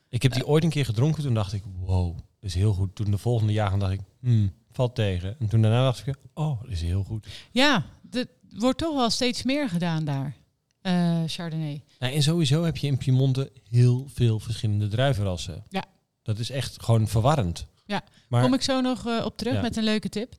Ik 0.10 0.22
heb 0.22 0.34
die 0.34 0.48
ooit 0.48 0.64
een 0.64 0.70
keer 0.70 0.86
gedronken, 0.86 1.24
toen 1.24 1.34
dacht 1.34 1.54
ik, 1.54 1.64
wow, 1.80 2.18
is 2.44 2.54
heel 2.54 2.74
goed. 2.74 2.95
Toen 2.95 3.12
de 3.12 3.18
volgende 3.18 3.54
jaren 3.54 3.80
dacht 3.80 3.92
ik, 3.94 4.00
hmm, 4.19 4.54
valt 4.72 4.95
tegen. 4.95 5.36
En 5.40 5.48
toen 5.48 5.62
daarna 5.62 5.84
dacht 5.84 6.07
ik, 6.07 6.16
oh, 6.34 6.62
dat 6.62 6.72
is 6.72 6.81
heel 6.81 7.04
goed. 7.04 7.28
Ja, 7.51 7.86
er 8.12 8.25
wordt 8.50 8.78
toch 8.78 8.95
wel 8.95 9.10
steeds 9.10 9.44
meer 9.44 9.69
gedaan 9.69 10.04
daar. 10.06 10.36
eh, 10.81 11.22
Chardonnay. 11.28 11.84
Nou, 12.00 12.13
en 12.13 12.24
sowieso 12.24 12.63
heb 12.63 12.78
je 12.78 12.88
in 12.88 12.98
Piemonte 12.98 13.51
heel 13.69 14.07
veel 14.13 14.40
verschillende 14.40 14.88
druivenrassen. 14.88 15.63
Ja. 15.69 15.84
Dat 16.24 16.40
is 16.40 16.50
echt 16.50 16.84
gewoon 16.84 17.07
verwarrend. 17.07 17.68
Ja. 17.86 18.04
Maar 18.30 18.42
Kom 18.44 18.54
ik 18.54 18.62
zo 18.62 18.81
nog 18.81 19.07
eh, 19.07 19.25
op 19.25 19.38
terug 19.38 19.54
Ja. 19.54 19.62
met 19.62 19.78
een 19.78 19.84
leuke 19.84 20.10
tip. 20.10 20.36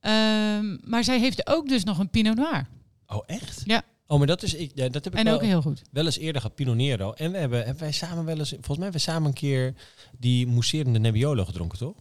Ehm, 0.00 0.76
maar 0.90 1.04
zij 1.04 1.18
heeft 1.18 1.46
ook 1.48 1.68
dus 1.68 1.84
nog 1.84 1.98
een 1.98 2.10
Pinot 2.10 2.36
Noir. 2.36 2.66
Oh, 3.06 3.22
echt? 3.26 3.62
Ja. 3.64 3.82
Oh, 4.10 4.18
maar 4.18 4.26
dat 4.26 4.42
is 4.42 4.54
ik. 4.54 4.70
Ja, 4.74 4.88
dat 4.88 5.04
heb 5.04 5.12
ik 5.12 5.18
En 5.18 5.24
wel, 5.24 5.34
ook 5.34 5.42
heel 5.42 5.62
goed. 5.62 5.82
wel 5.92 6.04
eens 6.04 6.18
eerder 6.18 6.40
gehad, 6.40 6.56
Pinot 6.56 6.76
Nero. 6.76 7.12
En 7.12 7.32
we 7.32 7.38
hebben, 7.38 7.58
hebben 7.58 7.82
wij 7.82 7.92
samen 7.92 8.24
wel 8.24 8.38
eens, 8.38 8.48
volgens 8.48 8.76
mij 8.76 8.82
hebben 8.86 9.00
we 9.04 9.10
samen 9.10 9.28
een 9.28 9.34
keer 9.34 9.74
die 10.18 10.46
mousserende 10.46 10.98
Nebbiolo 10.98 11.44
gedronken, 11.44 11.78
toch? 11.78 11.96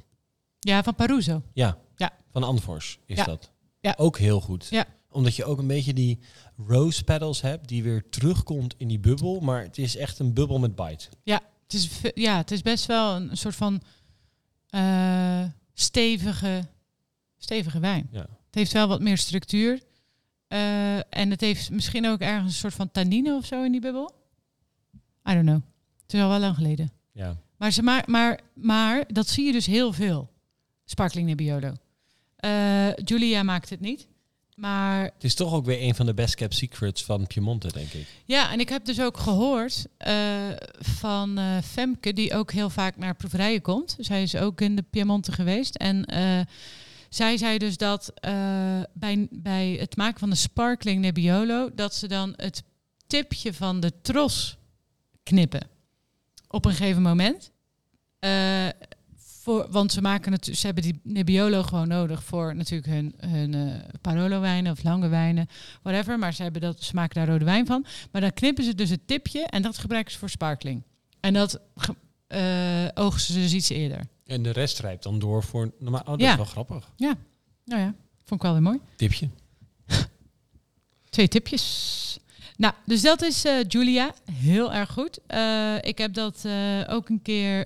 Ja, 0.59 0.83
van 0.83 0.95
Paruso. 0.95 1.41
Ja. 1.53 1.77
Ja. 1.95 2.11
Van 2.31 2.43
Anfors 2.43 2.99
is 3.05 3.17
Ja. 3.17 3.23
dat. 3.23 3.51
Ja. 3.79 3.93
Ook 3.97 4.17
heel 4.17 4.41
goed. 4.41 4.67
Ja. 4.69 4.85
Omdat 5.11 5.35
je 5.35 5.45
ook 5.45 5.59
een 5.59 5.67
beetje 5.67 5.93
die 5.93 6.19
rose 6.67 7.03
petals 7.03 7.41
hebt 7.41 7.67
die 7.67 7.83
weer 7.83 8.09
terugkomt 8.09 8.75
in 8.77 8.87
die 8.87 8.99
bubbel. 8.99 9.39
Maar 9.39 9.61
het 9.61 9.77
is 9.77 9.95
echt 9.95 10.19
een 10.19 10.33
bubbel 10.33 10.59
met 10.59 10.75
bite. 10.75 11.07
Het 11.23 11.73
is, 11.73 11.89
ja, 12.13 12.37
het 12.37 12.51
is 12.51 12.61
best 12.61 12.85
wel 12.85 13.15
een 13.15 13.37
soort 13.37 13.55
van 13.55 13.81
eh, 14.69 15.43
stevige, 15.73 16.67
stevige 17.37 17.79
wijn. 17.79 18.07
Ja. 18.11 18.19
Het 18.19 18.55
heeft 18.55 18.71
wel 18.71 18.87
wat 18.87 19.01
meer 19.01 19.17
structuur. 19.17 19.81
Eh, 20.49 20.95
en 20.95 21.29
het 21.29 21.41
heeft 21.41 21.71
misschien 21.71 22.07
ook 22.07 22.19
ergens 22.19 22.53
een 22.53 22.59
soort 22.59 22.73
van 22.73 22.91
tannine 22.91 23.35
of 23.35 23.45
zo 23.45 23.63
in 23.63 23.71
die 23.71 23.81
bubbel. 23.81 24.11
I 25.29 25.33
don't 25.33 25.45
know. 25.45 25.61
Het 26.01 26.13
is 26.13 26.21
al 26.21 26.29
wel 26.29 26.39
lang 26.39 26.55
geleden. 26.55 26.91
Ja. 27.11 27.35
Maar, 27.57 27.71
ze 27.71 27.83
ma 27.83 28.03
maar, 28.05 28.39
maar 28.53 29.03
dat 29.07 29.27
zie 29.27 29.45
je 29.45 29.51
dus 29.51 29.65
heel 29.65 29.93
veel. 29.93 30.29
Sparkling 30.85 31.27
Nebbiolo. 31.27 31.73
Eh 32.35 32.95
Julia 32.95 33.43
maakt 33.43 33.69
het 33.69 33.79
niet. 33.79 34.07
Maar 34.55 35.03
Het 35.03 35.23
is 35.23 35.35
toch 35.35 35.53
ook 35.53 35.65
weer 35.65 35.81
een 35.81 35.95
van 35.95 36.05
de 36.05 36.13
best 36.13 36.35
kept 36.35 36.53
secrets 36.55 37.03
van 37.03 37.27
Piemonte, 37.27 37.71
denk 37.71 37.91
ik. 37.91 38.07
ja, 38.25 38.51
en 38.51 38.59
ik 38.59 38.69
heb 38.69 38.85
dus 38.85 39.01
ook 39.01 39.17
gehoord 39.17 39.85
eh, 39.97 40.13
van 40.79 41.39
Femke, 41.63 42.13
die 42.13 42.33
ook 42.33 42.51
heel 42.51 42.69
vaak 42.69 42.97
naar 42.97 43.15
proeverijen 43.15 43.61
komt. 43.61 43.95
Zij 43.99 44.21
is 44.23 44.35
ook 44.35 44.61
in 44.61 44.75
de 44.75 44.83
Piemonte 44.89 45.31
geweest. 45.31 45.75
En 45.75 46.05
zij 47.09 47.37
zei 47.37 47.57
dus 47.57 47.77
dat 47.77 48.11
eh, 48.13 48.33
bij, 48.93 49.27
bij 49.31 49.77
het 49.79 49.97
maken 49.97 50.19
van 50.19 50.29
de 50.29 50.35
Sparkling 50.35 51.01
Nebbiolo... 51.01 51.69
dat 51.75 51.95
ze 51.95 52.07
dan 52.07 52.33
het 52.35 52.63
tipje 53.07 53.53
van 53.53 53.79
de 53.79 53.93
tros 54.01 54.57
knippen. 55.23 55.67
Op 56.47 56.65
een 56.65 56.71
gegeven 56.71 57.01
moment. 57.01 57.51
Eh, 58.19 58.67
voor, 59.15 59.67
want 59.69 59.91
ze, 59.91 60.01
maken 60.01 60.31
het, 60.31 60.49
ze 60.53 60.65
hebben 60.65 60.83
die 60.83 60.99
Nebbiolo 61.03 61.63
gewoon 61.63 61.87
nodig 61.87 62.23
voor 62.23 62.55
natuurlijk 62.55 62.91
hun, 62.91 63.13
hun 63.17 63.53
eh, 63.53 63.99
Parolo 64.01 64.39
wijnen 64.39 64.71
of 64.71 64.83
lange 64.83 65.07
wijnen, 65.07 65.47
whatever. 65.81 66.19
Maar 66.19 66.33
ze, 66.33 66.43
hebben 66.43 66.61
dat, 66.61 66.83
ze 66.83 66.95
maken 66.95 67.15
daar 67.15 67.27
rode 67.27 67.45
wijn 67.45 67.65
van. 67.65 67.85
Maar 68.11 68.21
dan 68.21 68.33
knippen 68.33 68.63
ze 68.63 68.75
dus 68.75 68.89
het 68.89 69.07
tipje 69.07 69.45
en 69.45 69.61
dat 69.61 69.77
gebruiken 69.77 70.11
ze 70.11 70.19
voor 70.19 70.29
sparkling. 70.29 70.83
En 71.19 71.33
dat 71.33 71.59
eh, 72.29 72.85
oogsten 72.93 73.33
ze 73.33 73.39
dus 73.39 73.53
iets 73.53 73.69
eerder. 73.69 74.07
En 74.25 74.43
de 74.43 74.51
rest 74.51 74.79
rijpt 74.79 75.03
dan 75.03 75.19
door 75.19 75.43
voor 75.43 75.71
normaal. 75.79 76.01
Oh, 76.01 76.07
dat 76.07 76.19
Ja. 76.21 76.29
is 76.31 76.35
wel 76.35 76.45
grappig. 76.45 76.91
Nou 77.65 77.81
ja, 77.81 77.93
vond 78.25 78.39
ik 78.39 78.41
wel 78.41 78.51
weer 78.53 78.61
mooi. 78.61 78.79
Tipje. 78.95 79.29
Twee 81.09 81.27
tipjes. 81.27 82.19
Nou, 82.57 82.73
dus 82.85 83.01
dat 83.01 83.21
is 83.21 83.45
eh, 83.45 83.53
Julia. 83.67 84.13
Heel 84.31 84.73
erg 84.73 84.89
goed. 84.91 85.19
Eh, 85.27 85.75
ik 85.81 85.97
heb 85.97 86.13
dat 86.13 86.45
ook 86.87 87.09
een 87.09 87.21
keer 87.21 87.65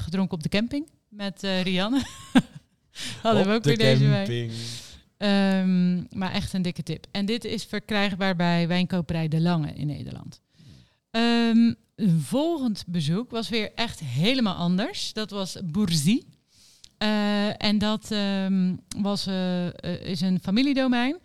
gedronken 0.00 0.36
op 0.36 0.42
de 0.42 0.48
camping 0.48 0.88
met 1.08 1.42
Rianne. 1.62 2.02
Hadden 3.22 3.42
we 3.44 3.48
Op 3.50 3.54
ook 3.54 3.62
de 3.62 3.68
weer 3.68 3.78
deze 3.78 4.04
week. 4.08 4.16
camping. 4.16 4.52
Ehm, 5.16 6.18
maar 6.18 6.32
echt 6.32 6.52
een 6.52 6.62
dikke 6.62 6.82
tip. 6.82 7.06
En 7.10 7.26
dit 7.26 7.44
is 7.44 7.64
verkrijgbaar 7.64 8.36
bij 8.36 8.68
Wijnkoperij 8.68 9.28
De 9.28 9.40
Lange 9.40 9.72
in 9.72 9.86
Nederland. 9.86 10.40
Ehm, 11.10 11.72
een 12.02 12.20
volgend 12.20 12.84
bezoek 12.86 13.30
was 13.30 13.48
weer 13.48 13.72
echt 13.74 14.00
helemaal 14.00 14.54
anders. 14.54 15.12
Dat 15.12 15.30
was 15.30 15.56
Bourzie. 15.64 16.26
Eh, 16.98 17.62
en 17.62 17.78
dat 17.78 18.10
ehm, 18.10 18.76
was, 18.96 19.26
eh, 19.26 19.66
eh, 19.66 20.02
is 20.02 20.20
een 20.20 20.40
familiedomein, 20.42 21.18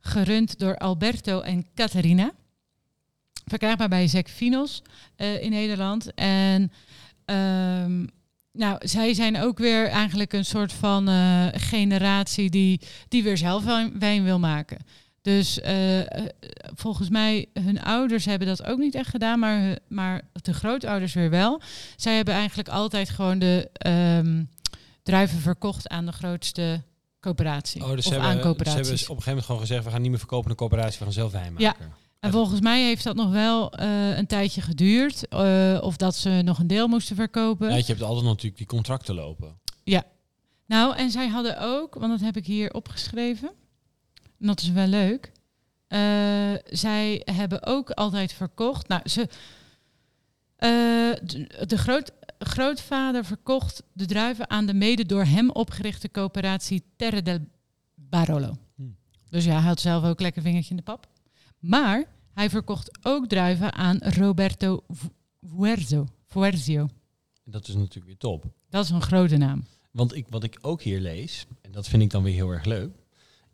gerund 0.00 0.58
door 0.58 0.76
Alberto 0.76 1.40
en 1.40 1.66
Caterina. 1.74 2.32
Verkrijgbaar 3.44 3.88
bij 3.88 4.08
Zekfinos 4.08 4.82
in 5.16 5.50
Nederland. 5.50 6.14
En 6.14 6.72
ehm, 7.24 8.06
nou, 8.52 8.88
zij 8.88 9.14
zijn 9.14 9.40
ook 9.40 9.58
weer 9.58 9.88
eigenlijk 9.88 10.32
een 10.32 10.44
soort 10.44 10.72
van 10.72 11.08
generatie 11.52 12.50
die, 12.50 12.80
die 13.08 13.22
weer 13.22 13.36
zelf 13.36 13.64
wijn 13.98 14.24
wil 14.24 14.38
maken. 14.38 14.78
Dus 15.28 15.60
eh, 15.60 16.00
eh, 16.00 16.24
volgens 16.74 17.08
mij, 17.08 17.46
hun 17.52 17.82
ouders 17.82 18.24
hebben 18.24 18.48
dat 18.48 18.64
ook 18.64 18.78
niet 18.78 18.94
echt 18.94 19.08
gedaan, 19.08 19.38
maar, 19.38 19.78
maar 19.88 20.22
de 20.42 20.54
grootouders 20.54 21.14
weer 21.14 21.30
wel. 21.30 21.60
Zij 21.96 22.16
hebben 22.16 22.34
eigenlijk 22.34 22.68
altijd 22.68 23.08
gewoon 23.08 23.38
de 23.38 23.70
ehm, 23.72 24.44
druiven 25.02 25.38
verkocht 25.38 25.88
aan 25.88 26.06
de 26.06 26.12
grootste 26.12 26.82
coöperatie. 27.20 27.82
Oh, 27.82 27.90
dus 27.90 28.06
of 28.06 28.12
aan 28.12 28.20
hebben, 28.20 28.66
ze 28.66 28.70
hebben 28.70 28.92
op 28.92 28.92
een 28.92 29.06
gegeven 29.06 29.24
moment 29.26 29.44
gewoon 29.44 29.60
gezegd, 29.60 29.84
we 29.84 29.90
gaan 29.90 30.00
niet 30.00 30.10
meer 30.10 30.18
verkopen 30.18 30.44
aan 30.44 30.56
de 30.56 30.62
coöperatie, 30.62 30.98
we 30.98 31.04
gaan 31.04 31.12
zelf 31.12 31.32
wijn 31.32 31.52
maken. 31.52 31.76
Ja. 31.86 31.96
En 32.20 32.30
volgens 32.30 32.60
mij 32.60 32.82
heeft 32.82 33.04
dat 33.04 33.16
nog 33.16 33.30
wel 33.30 33.72
eh, 33.72 34.16
een 34.16 34.26
tijdje 34.26 34.60
geduurd. 34.60 35.28
of 35.82 35.96
dat 35.96 36.16
ze 36.16 36.40
nog 36.44 36.58
een 36.58 36.66
deel 36.66 36.88
moesten 36.88 37.16
verkopen. 37.16 37.68
Ja, 37.68 37.76
je 37.76 37.84
hebt 37.86 38.02
altijd 38.02 38.24
natuurlijk 38.26 38.56
die 38.56 38.66
contracten 38.66 39.14
lopen. 39.14 39.58
Nou, 40.68 40.96
en 40.96 41.10
zij 41.10 41.28
hadden 41.28 41.60
ook, 41.60 41.94
want 41.94 42.12
dat 42.12 42.20
heb 42.20 42.36
ik 42.36 42.46
hier 42.46 42.72
opgeschreven. 42.72 43.50
En 44.40 44.46
dat 44.46 44.60
is 44.60 44.70
wel 44.70 44.86
leuk. 44.86 45.32
Eh, 45.86 46.54
zij 46.64 47.22
hebben 47.24 47.66
ook 47.66 47.90
altijd 47.90 48.32
verkocht. 48.32 48.88
Nou, 48.88 49.08
ze. 49.08 49.28
eh, 50.56 50.68
de, 51.22 51.64
de 51.66 51.78
groot, 51.78 52.12
grootvader 52.38 53.24
verkocht 53.24 53.82
de 53.92 54.06
druiven 54.06 54.50
aan 54.50 54.66
de 54.66 54.74
mede 54.74 55.06
door 55.06 55.24
hem 55.24 55.50
opgerichte 55.50 56.10
coöperatie 56.10 56.84
Terre 56.96 57.22
del 57.22 57.38
Barolo. 57.94 58.56
Hmm. 58.74 58.96
Dus 59.30 59.44
ja, 59.44 59.52
hij 59.52 59.62
had 59.68 59.80
zelf 59.80 60.04
ook 60.04 60.20
lekker 60.20 60.42
vingertje 60.42 60.70
in 60.70 60.76
de 60.76 60.82
pap. 60.82 61.06
Maar 61.58 62.04
hij 62.34 62.50
verkocht 62.50 62.98
ook 63.02 63.28
druiven 63.28 63.72
aan 63.72 63.98
Roberto. 63.98 64.84
Fuerzio. 66.26 66.88
En 67.44 67.50
dat 67.50 67.68
is 67.68 67.74
natuurlijk 67.74 68.06
weer 68.06 68.16
top. 68.16 68.44
Dat 68.68 68.84
is 68.84 68.90
een 68.90 69.02
grote 69.02 69.36
naam. 69.36 69.64
Want 69.90 70.14
ik, 70.14 70.26
wat 70.28 70.44
ik 70.44 70.58
ook 70.60 70.82
hier 70.82 71.00
lees, 71.00 71.46
en 71.62 71.72
dat 71.72 71.88
vind 71.88 72.02
ik 72.02 72.10
dan 72.10 72.22
weer 72.22 72.34
heel 72.34 72.50
erg 72.50 72.64
leuk. 72.64 72.90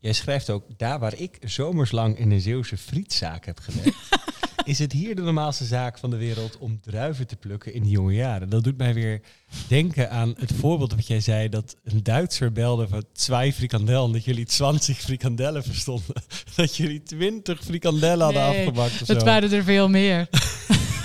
Jij 0.05 0.13
schrijft 0.13 0.51
ook, 0.51 0.65
daar 0.77 0.99
waar 0.99 1.15
ik 1.19 1.39
zomerslang 1.41 2.19
in 2.19 2.31
een 2.31 2.41
Zeeuwse 2.41 2.77
frietzaak 2.77 3.47
heb 3.47 3.61
gewerkt, 3.61 3.97
is 4.65 4.79
het 4.79 4.93
hier 4.93 5.15
de 5.15 5.23
normaalste 5.23 5.65
zaak 5.65 5.99
van 5.99 6.11
de 6.11 6.17
wereld 6.17 6.59
om 6.59 6.81
druiven 6.81 7.27
te 7.27 7.37
plukken 7.37 7.75
in 7.75 7.83
de 7.83 7.89
jonge 7.89 8.13
jaren. 8.15 8.49
Dat 8.49 8.65
doet 8.65 8.77
mij 8.77 8.95
weer 8.95 9.21
denken 9.69 10.11
aan 10.11 10.35
het 10.39 10.53
voorbeeld 10.53 10.95
wat 10.95 11.07
jij 11.07 11.21
zei, 11.21 11.49
dat 11.49 11.77
een 11.85 12.03
Duitser 12.03 12.53
belde 12.53 12.89
van 12.89 13.05
twee 13.13 13.53
frikandel 13.53 14.07
en 14.07 14.13
dat 14.13 14.25
jullie 14.25 14.45
20 14.45 14.99
frikandellen 14.99 15.63
verstonden. 15.63 16.23
Dat 16.57 16.77
jullie 16.77 17.03
20 17.03 17.61
frikandellen 17.63 18.25
hadden 18.25 18.43
Nee, 18.43 18.59
afgemaakt 18.59 19.03
of 19.03 19.09
Het 19.09 19.19
zo. 19.19 19.25
waren 19.25 19.53
er 19.53 19.65
veel 19.65 19.89
meer. 19.89 20.29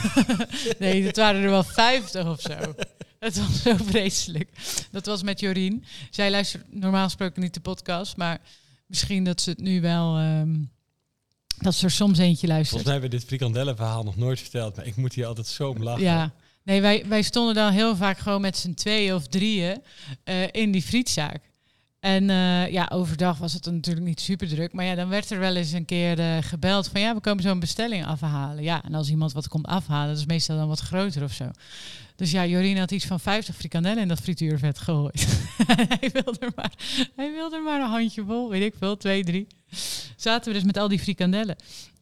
nee, 0.79 1.03
het 1.03 1.18
waren 1.18 1.41
er 1.41 1.50
wel 1.50 1.63
50 1.63 2.25
of 2.27 2.41
zo. 2.41 2.75
Het 3.20 3.38
was 3.38 3.62
zo 3.62 3.75
vreselijk. 3.84 4.50
Dat 4.91 5.06
was 5.06 5.24
met 5.24 5.39
Jorien. 5.39 5.84
Zij 6.10 6.32
luistert 6.32 6.63
normaal 6.74 7.03
gesproken 7.03 7.41
niet 7.41 7.53
de 7.53 7.60
podcast, 7.60 8.18
maar 8.18 8.39
misschien 8.89 9.24
dat 9.24 9.41
ze 9.41 9.50
het 9.50 9.60
nu 9.60 9.81
wel. 9.81 10.17
ehm, 10.17 10.55
dat 11.58 11.75
ze 11.75 11.86
er 11.86 11.91
soms 11.91 12.17
eentje 12.17 12.48
luistert. 12.48 12.69
Volgens 12.69 12.84
mij 12.84 12.93
hebben 12.93 13.10
we 13.10 13.17
dit 13.17 13.27
frikandellenverhaal 13.27 14.03
nog 14.03 14.15
nooit 14.15 14.39
verteld, 14.39 14.75
maar 14.75 14.86
ik 14.86 14.96
moet 14.96 15.13
hier 15.13 15.25
altijd 15.25 15.48
zo 15.48 15.69
om 15.69 15.84
lachen. 15.84 16.03
Ja. 16.03 16.34
Nee, 16.63 16.81
wij, 16.81 17.05
wij 17.08 17.22
stonden 17.22 17.55
dan 17.55 17.72
heel 17.72 17.96
vaak 17.96 18.17
gewoon 18.17 18.41
met 18.41 18.58
z'n 18.58 18.74
tweeën 18.74 19.13
of 19.13 19.27
drieën 19.27 19.81
eh, 20.24 20.36
in 20.51 20.72
die 20.72 20.81
frietzaak. 20.81 21.50
En 22.00 22.29
eh, 22.29 22.72
ja, 22.72 22.89
overdag 22.93 23.38
was 23.38 23.53
het 23.53 23.65
natuurlijk 23.65 24.05
niet 24.05 24.22
super 24.22 24.48
druk. 24.48 24.74
Maar 24.74 24.86
ja, 24.86 24.96
dan 24.96 25.10
werd 25.10 25.29
er 25.29 25.39
wel 25.39 25.55
eens 25.55 25.72
een 25.72 25.86
keer 25.86 26.19
eh, 26.19 26.38
gebeld 26.41 26.88
van 26.88 27.01
ja, 27.01 27.13
we 27.13 27.19
komen 27.19 27.43
zo'n 27.43 27.60
bestelling 27.60 28.05
afhalen. 28.05 28.63
Ja, 28.63 28.84
en 28.84 28.93
als 28.93 29.10
iemand 29.10 29.31
wat 29.31 29.48
komt 29.48 29.65
afhalen, 29.65 30.08
dat 30.08 30.17
is 30.17 30.25
meestal 30.25 30.58
dan 30.58 30.67
wat 30.67 30.79
groter 30.79 31.24
of 31.24 31.34
zo. 31.34 31.51
Dus 32.15 32.31
ja, 32.31 32.46
Jorien 32.46 32.77
had 32.77 32.91
iets 32.91 33.05
van 33.05 33.19
50 33.19 33.55
frikandellen 33.55 34.01
in 34.01 34.08
dat 34.08 34.19
frituurvet 34.19 34.79
gegooid. 34.79 35.27
hij, 36.00 36.10
wilde 36.13 36.39
er 36.39 36.51
maar, 36.55 36.72
hij 37.15 37.31
wilde 37.31 37.55
er 37.55 37.63
maar 37.63 37.78
een 38.00 38.06
handje 38.06 38.34
vol, 38.34 38.50
weet 38.50 38.63
ik 38.63 38.74
veel, 38.79 38.98
twee, 38.98 39.24
drie. 39.24 39.48
Zaten 40.15 40.51
we 40.51 40.58
dus 40.58 40.68
met 40.68 40.77
al 40.77 40.88
die 40.88 41.00
frikandellen. 41.00 41.56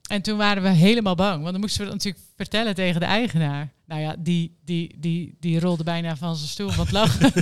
En 0.08 0.22
toen 0.22 0.38
waren 0.38 0.64
we 0.64 0.70
helemaal 0.70 1.16
bang, 1.16 1.40
want 1.40 1.52
dan 1.52 1.60
moesten 1.60 1.80
we 1.80 1.86
dat 1.86 1.94
natuurlijk 1.94 2.24
vertellen 2.36 2.76
tegen 2.76 3.00
de 3.00 3.06
eigenaar. 3.06 3.72
Nou 3.86 4.02
ja, 4.02 4.16
die, 4.20 4.58
die, 4.66 4.96
die, 4.98 5.36
die 5.40 5.60
rolde 5.60 5.84
bijna 5.84 6.16
van 6.16 6.36
zijn 6.36 6.50
stoel 6.50 6.70
van 6.70 6.84
het 6.84 6.94
lachen. 6.94 7.32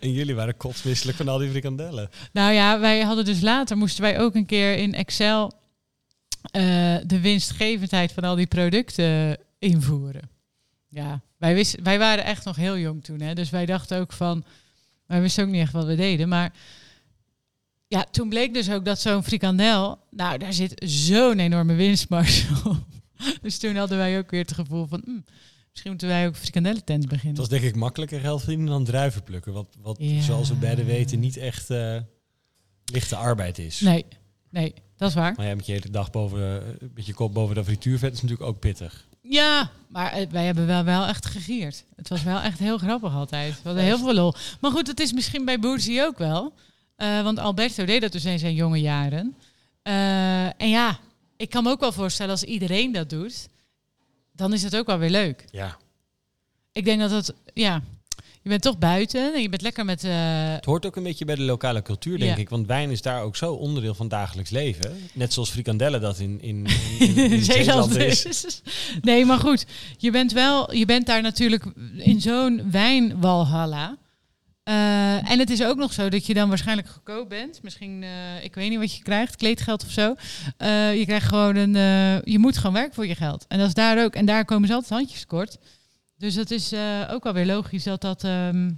En 0.00 0.12
jullie 0.12 0.34
waren 0.34 0.56
kotsmisselijk 0.56 1.16
van 1.16 1.28
al 1.28 1.38
die 1.38 1.50
frikandellen. 1.50 2.10
nou 2.32 2.52
ja, 2.52 2.80
wij 2.80 3.00
hadden 3.00 3.24
dus 3.24 3.40
later, 3.40 3.76
moesten 3.76 4.02
wij 4.02 4.20
ook 4.20 4.34
een 4.34 4.46
keer 4.46 4.76
in 4.76 4.94
Excel 4.94 5.52
eh, 6.42 6.96
de 7.06 7.20
winstgevendheid 7.20 8.12
van 8.12 8.24
al 8.24 8.34
die 8.34 8.46
producten 8.46 9.38
invoeren. 9.58 10.30
Ja, 10.88 11.20
wij, 11.36 11.54
wisten, 11.54 11.82
wij 11.82 11.98
waren 11.98 12.24
echt 12.24 12.44
nog 12.44 12.56
heel 12.56 12.78
jong 12.78 13.04
toen, 13.04 13.20
hè, 13.20 13.34
dus 13.34 13.50
wij 13.50 13.66
dachten 13.66 14.00
ook 14.00 14.12
van, 14.12 14.44
wij 15.06 15.20
wisten 15.20 15.44
ook 15.44 15.50
niet 15.50 15.60
echt 15.60 15.72
wat 15.72 15.86
we 15.86 15.96
deden, 15.96 16.28
maar 16.28 16.52
ja, 17.90 18.06
toen 18.10 18.28
bleek 18.28 18.54
dus 18.54 18.70
ook 18.70 18.84
dat 18.84 19.00
zo'n 19.00 19.22
frikandel, 19.24 19.98
nou, 20.10 20.38
daar 20.38 20.52
zit 20.52 20.82
zo'n 20.86 21.38
enorme 21.38 21.74
winstmarge 21.74 22.68
op. 22.68 22.76
Dus 23.42 23.58
toen 23.58 23.76
hadden 23.76 23.98
wij 23.98 24.18
ook 24.18 24.30
weer 24.30 24.40
het 24.40 24.52
gevoel 24.52 24.86
van, 24.86 25.02
hm, 25.04 25.10
misschien 25.70 25.90
moeten 25.90 26.08
wij 26.08 26.26
ook 26.26 26.36
frikandellentent 26.36 27.02
Het 27.02 27.12
beginnen. 27.12 27.36
was 27.38 27.48
denk 27.48 27.62
ik 27.62 27.76
makkelijker 27.76 28.20
geld 28.20 28.40
verdienen 28.40 28.66
dan 28.66 28.84
druiven 28.84 29.22
plukken. 29.22 29.52
Wat, 29.52 29.76
wat 29.82 29.96
Ja. 30.00 30.20
zoals 30.22 30.48
we 30.48 30.54
beide 30.54 30.84
weten 30.84 31.20
niet 31.20 31.36
echt 31.36 31.70
eh, 31.70 31.96
lichte 32.84 33.16
arbeid 33.16 33.58
is. 33.58 33.80
Nee, 33.80 34.04
nee, 34.50 34.74
dat 34.96 35.08
is 35.08 35.14
waar. 35.14 35.34
Maar 35.36 35.46
ja, 35.46 35.54
met 35.54 35.66
je 35.66 35.72
hele 35.72 35.90
dag 35.90 36.10
boven, 36.10 36.62
eh, 36.62 36.88
met 36.94 37.06
je 37.06 37.14
kop 37.14 37.34
boven 37.34 37.54
dat 37.54 37.64
frituurvet 37.64 38.12
is 38.12 38.22
natuurlijk 38.22 38.48
ook 38.48 38.58
pittig. 38.58 39.06
Ja, 39.22 39.70
maar 39.88 40.12
eh, 40.12 40.26
wij 40.30 40.44
hebben 40.44 40.66
wel, 40.66 40.84
wel 40.84 41.06
echt 41.06 41.26
gegierd. 41.26 41.84
Het 41.96 42.08
was 42.08 42.22
wel 42.22 42.40
echt 42.40 42.58
heel 42.58 42.78
grappig 42.78 43.14
altijd. 43.14 43.52
We 43.54 43.60
hadden 43.68 43.84
heel 43.84 43.98
veel 43.98 44.14
lol. 44.14 44.34
Maar 44.60 44.70
goed, 44.70 44.86
het 44.86 45.00
is 45.00 45.12
misschien 45.12 45.44
bij 45.44 45.58
Boerzi 45.58 46.02
ook 46.02 46.18
wel. 46.18 46.52
Eh, 47.00 47.22
want 47.22 47.38
Alberto 47.38 47.84
deed 47.84 48.00
dat 48.00 48.12
dus 48.12 48.24
in 48.24 48.38
zijn 48.38 48.54
jonge 48.54 48.80
jaren. 48.80 49.34
Eh, 49.82 50.44
en 50.44 50.68
ja, 50.68 50.98
ik 51.36 51.50
kan 51.50 51.62
me 51.62 51.70
ook 51.70 51.80
wel 51.80 51.92
voorstellen 51.92 52.30
als 52.32 52.42
iedereen 52.44 52.92
dat 52.92 53.10
doet, 53.10 53.48
dan 54.32 54.52
is 54.52 54.62
het 54.62 54.76
ook 54.76 54.86
wel 54.86 54.98
weer 54.98 55.10
leuk. 55.10 55.44
Ja. 55.50 55.76
Ik 56.72 56.84
denk 56.84 57.00
dat 57.00 57.10
het, 57.10 57.34
ja, 57.54 57.82
je 58.42 58.48
bent 58.48 58.62
toch 58.62 58.78
buiten 58.78 59.34
en 59.34 59.42
je 59.42 59.48
bent 59.48 59.62
lekker 59.62 59.84
met... 59.84 60.04
eh, 60.04 60.10
Het 60.52 60.64
hoort 60.64 60.86
ook 60.86 60.96
een 60.96 61.02
beetje 61.02 61.24
bij 61.24 61.34
de 61.34 61.42
lokale 61.42 61.82
cultuur, 61.82 62.18
denk 62.18 62.34
Ja. 62.36 62.40
ik. 62.42 62.48
Want 62.48 62.66
wijn 62.66 62.90
is 62.90 63.02
daar 63.02 63.22
ook 63.22 63.36
zo 63.36 63.52
onderdeel 63.52 63.94
van 63.94 64.08
dagelijks 64.08 64.50
leven. 64.50 64.96
Net 65.12 65.32
zoals 65.32 65.50
frikandellen 65.50 66.00
dat 66.00 66.18
in, 66.18 66.40
in, 66.42 66.66
in, 66.98 67.16
in, 67.16 67.30
in 67.32 67.44
Zeeland 67.44 67.96
is. 67.96 68.60
Nee, 69.02 69.24
maar 69.24 69.38
goed, 69.38 69.66
je 69.96 70.10
bent 70.10 70.32
wel, 70.32 70.74
je 70.74 70.84
bent 70.86 71.06
daar 71.06 71.22
natuurlijk 71.22 71.64
in 71.96 72.20
zo'n 72.20 72.70
wijnwalhalla. 72.70 73.96
Eh, 74.62 75.30
en 75.30 75.38
het 75.38 75.50
is 75.50 75.62
ook 75.64 75.76
nog 75.76 75.92
zo 75.92 76.08
dat 76.08 76.26
je 76.26 76.34
dan 76.34 76.48
waarschijnlijk 76.48 76.88
goedkoop 76.88 77.28
bent. 77.28 77.62
Misschien, 77.62 78.02
eh, 78.02 78.44
ik 78.44 78.54
weet 78.54 78.70
niet 78.70 78.78
wat 78.78 78.96
je 78.96 79.02
krijgt, 79.02 79.36
kleedgeld 79.36 79.84
of 79.84 79.90
zo. 79.90 80.14
Eh, 80.56 80.98
je 80.98 81.04
krijgt 81.04 81.28
gewoon 81.28 81.56
een, 81.56 81.72
je 82.24 82.38
moet 82.38 82.56
gewoon 82.56 82.72
werken 82.72 82.94
voor 82.94 83.06
je 83.06 83.14
geld. 83.14 83.44
En 83.48 83.58
dat 83.58 83.66
is 83.66 83.74
daar 83.74 84.04
ook. 84.04 84.14
En 84.14 84.24
daar 84.24 84.44
komen 84.44 84.68
ze 84.68 84.74
altijd 84.74 84.92
handjes 84.92 85.26
kort. 85.26 85.58
Dus 86.16 86.34
dat 86.34 86.50
is 86.50 86.74
ook 87.10 87.24
wel 87.24 87.32
weer 87.32 87.46
logisch 87.46 87.84
dat 87.84 88.00
dat, 88.00 88.24
ehm, 88.24 88.70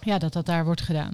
ja, 0.00 0.18
dat, 0.18 0.32
dat 0.32 0.46
daar 0.46 0.64
wordt 0.64 0.80
gedaan. 0.80 1.12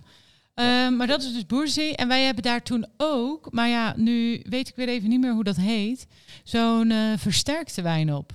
Ehm, 0.54 0.96
maar 0.96 1.06
dat 1.06 1.22
is 1.22 1.32
dus 1.32 1.46
Boerzee. 1.46 1.96
En 1.96 2.08
wij 2.08 2.24
hebben 2.24 2.42
daar 2.42 2.62
toen 2.62 2.86
ook, 2.96 3.52
maar 3.52 3.68
ja, 3.68 3.94
nu 3.96 4.42
weet 4.48 4.68
ik 4.68 4.76
weer 4.76 4.88
even 4.88 5.08
niet 5.08 5.20
meer 5.20 5.32
hoe 5.32 5.44
dat 5.44 5.56
heet, 5.56 6.06
zo'n 6.44 6.92
versterkte 7.16 7.82
wijn 7.82 8.14
op. 8.14 8.32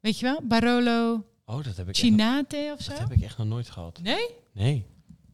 Weet 0.00 0.18
je 0.18 0.26
wel? 0.26 0.40
Barolo 0.42 1.24
Oh, 1.44 1.64
dat 1.64 1.76
heb 1.76 1.88
ik, 1.88 1.94
echt, 1.94 1.98
Chinate 1.98 2.74
of 2.74 2.82
zo? 2.82 2.90
dat 2.90 3.00
heb 3.00 3.12
ik 3.12 3.22
echt 3.22 3.38
nog 3.38 3.46
nooit 3.46 3.70
gehad. 3.70 4.00
Nee? 4.02 4.40
Nee. 4.52 4.84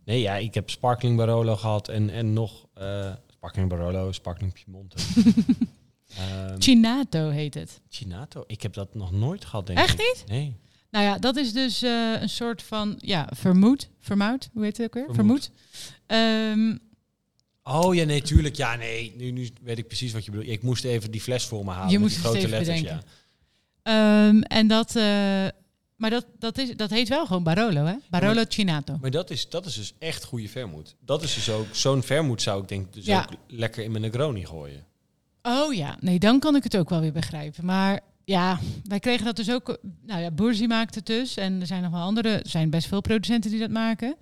Nee, 0.04 0.20
ja, 0.20 0.36
ik 0.36 0.54
heb 0.54 0.70
Sparkling 0.70 1.16
Barolo 1.16 1.56
gehad 1.56 1.88
en, 1.88 2.10
en 2.10 2.32
nog 2.32 2.66
eh, 2.74 3.12
Sparkling 3.28 3.68
Barolo, 3.68 4.12
Sparkling 4.12 4.52
Piemonte. 4.52 4.96
Ehm 6.18 6.60
Chinato 6.60 7.28
heet 7.30 7.54
het. 7.54 7.80
Chinato, 7.88 8.44
ik 8.46 8.62
heb 8.62 8.72
dat 8.72 8.94
nog 8.94 9.12
nooit 9.12 9.44
gehad, 9.44 9.66
denk 9.66 9.78
Echt 9.78 10.00
ik. 10.00 10.06
niet? 10.16 10.24
Nee. 10.28 10.56
Nou 10.90 11.04
ja, 11.04 11.18
dat 11.18 11.36
is 11.36 11.52
dus 11.52 11.82
eh, 11.82 12.20
een 12.20 12.28
soort 12.28 12.62
van, 12.62 12.94
ja, 12.98 13.28
vermoed, 13.34 13.88
vermout, 14.00 14.48
hoe 14.52 14.64
heet 14.64 14.76
het 14.76 14.86
ook 14.86 14.94
weer? 14.94 15.14
Vermoed. 15.14 15.50
Vermoed. 16.06 16.76
Ehm, 16.76 16.76
Oh 17.62 17.94
ja, 17.94 18.04
nee, 18.04 18.22
tuurlijk. 18.22 18.54
Ja, 18.56 18.74
nee. 18.76 19.14
Nu, 19.16 19.30
nu 19.30 19.48
weet 19.62 19.78
ik 19.78 19.86
precies 19.86 20.12
wat 20.12 20.24
je 20.24 20.30
bedoelt. 20.30 20.48
Ik 20.50 20.62
moest 20.62 20.84
even 20.84 21.10
die 21.10 21.20
fles 21.20 21.44
voor 21.46 21.64
me 21.64 21.70
halen. 21.70 21.90
Je 21.90 21.98
moest 21.98 22.14
die 22.14 22.24
grote 22.24 22.48
letters, 22.48 22.66
bedenken. 22.66 23.02
ja. 23.82 24.28
Ehm, 24.28 24.40
en 24.40 24.66
dat, 24.66 24.96
eh, 24.96 25.46
maar 25.98 26.10
dat, 26.10 26.26
dat, 26.38 26.58
is, 26.58 26.76
dat 26.76 26.90
heet 26.90 27.08
wel 27.08 27.26
gewoon 27.26 27.42
Barolo, 27.42 27.84
hè? 27.84 27.94
Barolo 28.10 28.44
Cinato. 28.48 28.96
Maar 29.00 29.10
dat 29.10 29.30
is, 29.30 29.48
dat 29.48 29.66
is 29.66 29.74
dus 29.74 29.94
echt 29.98 30.24
goede 30.24 30.48
vermoed. 30.48 30.94
Dat 31.00 31.22
is 31.22 31.34
dus 31.34 31.50
ook... 31.50 31.66
Zo'n 31.72 32.02
vermoed 32.02 32.42
zou 32.42 32.62
ik 32.62 32.68
denk 32.68 32.92
dus 32.92 33.04
Ja. 33.04 33.20
ook 33.20 33.36
lekker 33.46 33.84
in 33.84 33.90
mijn 33.90 34.02
Negroni 34.02 34.44
gooien. 34.46 34.84
Oh 35.42 35.74
ja, 35.74 35.96
nee, 36.00 36.18
dan 36.18 36.38
kan 36.38 36.56
ik 36.56 36.62
het 36.64 36.76
ook 36.76 36.88
wel 36.90 37.00
weer 37.00 37.12
begrijpen. 37.12 37.64
Maar 37.64 38.00
ja, 38.24 38.58
wij 38.84 38.98
kregen 39.00 39.24
dat 39.24 39.36
dus 39.36 39.50
ook. 39.50 39.78
Nou 40.06 40.20
ja, 40.20 40.30
Bourzi 40.30 40.66
maakt 40.66 40.94
het 40.94 41.06
dus. 41.06 41.36
En 41.36 41.60
er 41.60 41.66
zijn 41.66 41.82
nog 41.82 41.90
wel 41.92 42.00
andere. 42.00 42.28
Er 42.28 42.48
zijn 42.48 42.70
best 42.70 42.86
veel 42.88 43.00
producenten 43.00 43.50
die 43.50 43.60
dat 43.60 43.70
maken. 43.70 44.16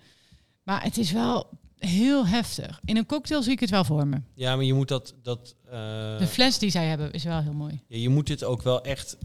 Maar 0.62 0.82
het 0.82 0.98
is 0.98 1.12
wel 1.12 1.48
heel 1.78 2.26
heftig. 2.26 2.80
In 2.84 2.96
een 2.96 3.06
cocktail 3.06 3.42
zie 3.42 3.52
ik 3.52 3.60
het 3.60 3.70
wel 3.70 3.84
voor 3.84 4.06
me. 4.06 4.16
Ja, 4.34 4.56
maar 4.56 4.64
je 4.64 4.74
moet 4.74 4.88
dat... 4.88 5.14
dat 5.22 5.54
eh, 5.64 6.18
De 6.18 6.26
fles 6.28 6.58
die 6.58 6.70
zij 6.70 6.86
hebben 6.86 7.12
is 7.12 7.24
wel 7.24 7.40
heel 7.42 7.52
mooi. 7.52 7.82
ja, 7.88 7.96
je 7.98 8.08
moet 8.08 8.26
dit 8.26 8.44
ook 8.44 8.62
wel 8.62 8.82
echt 8.82 9.16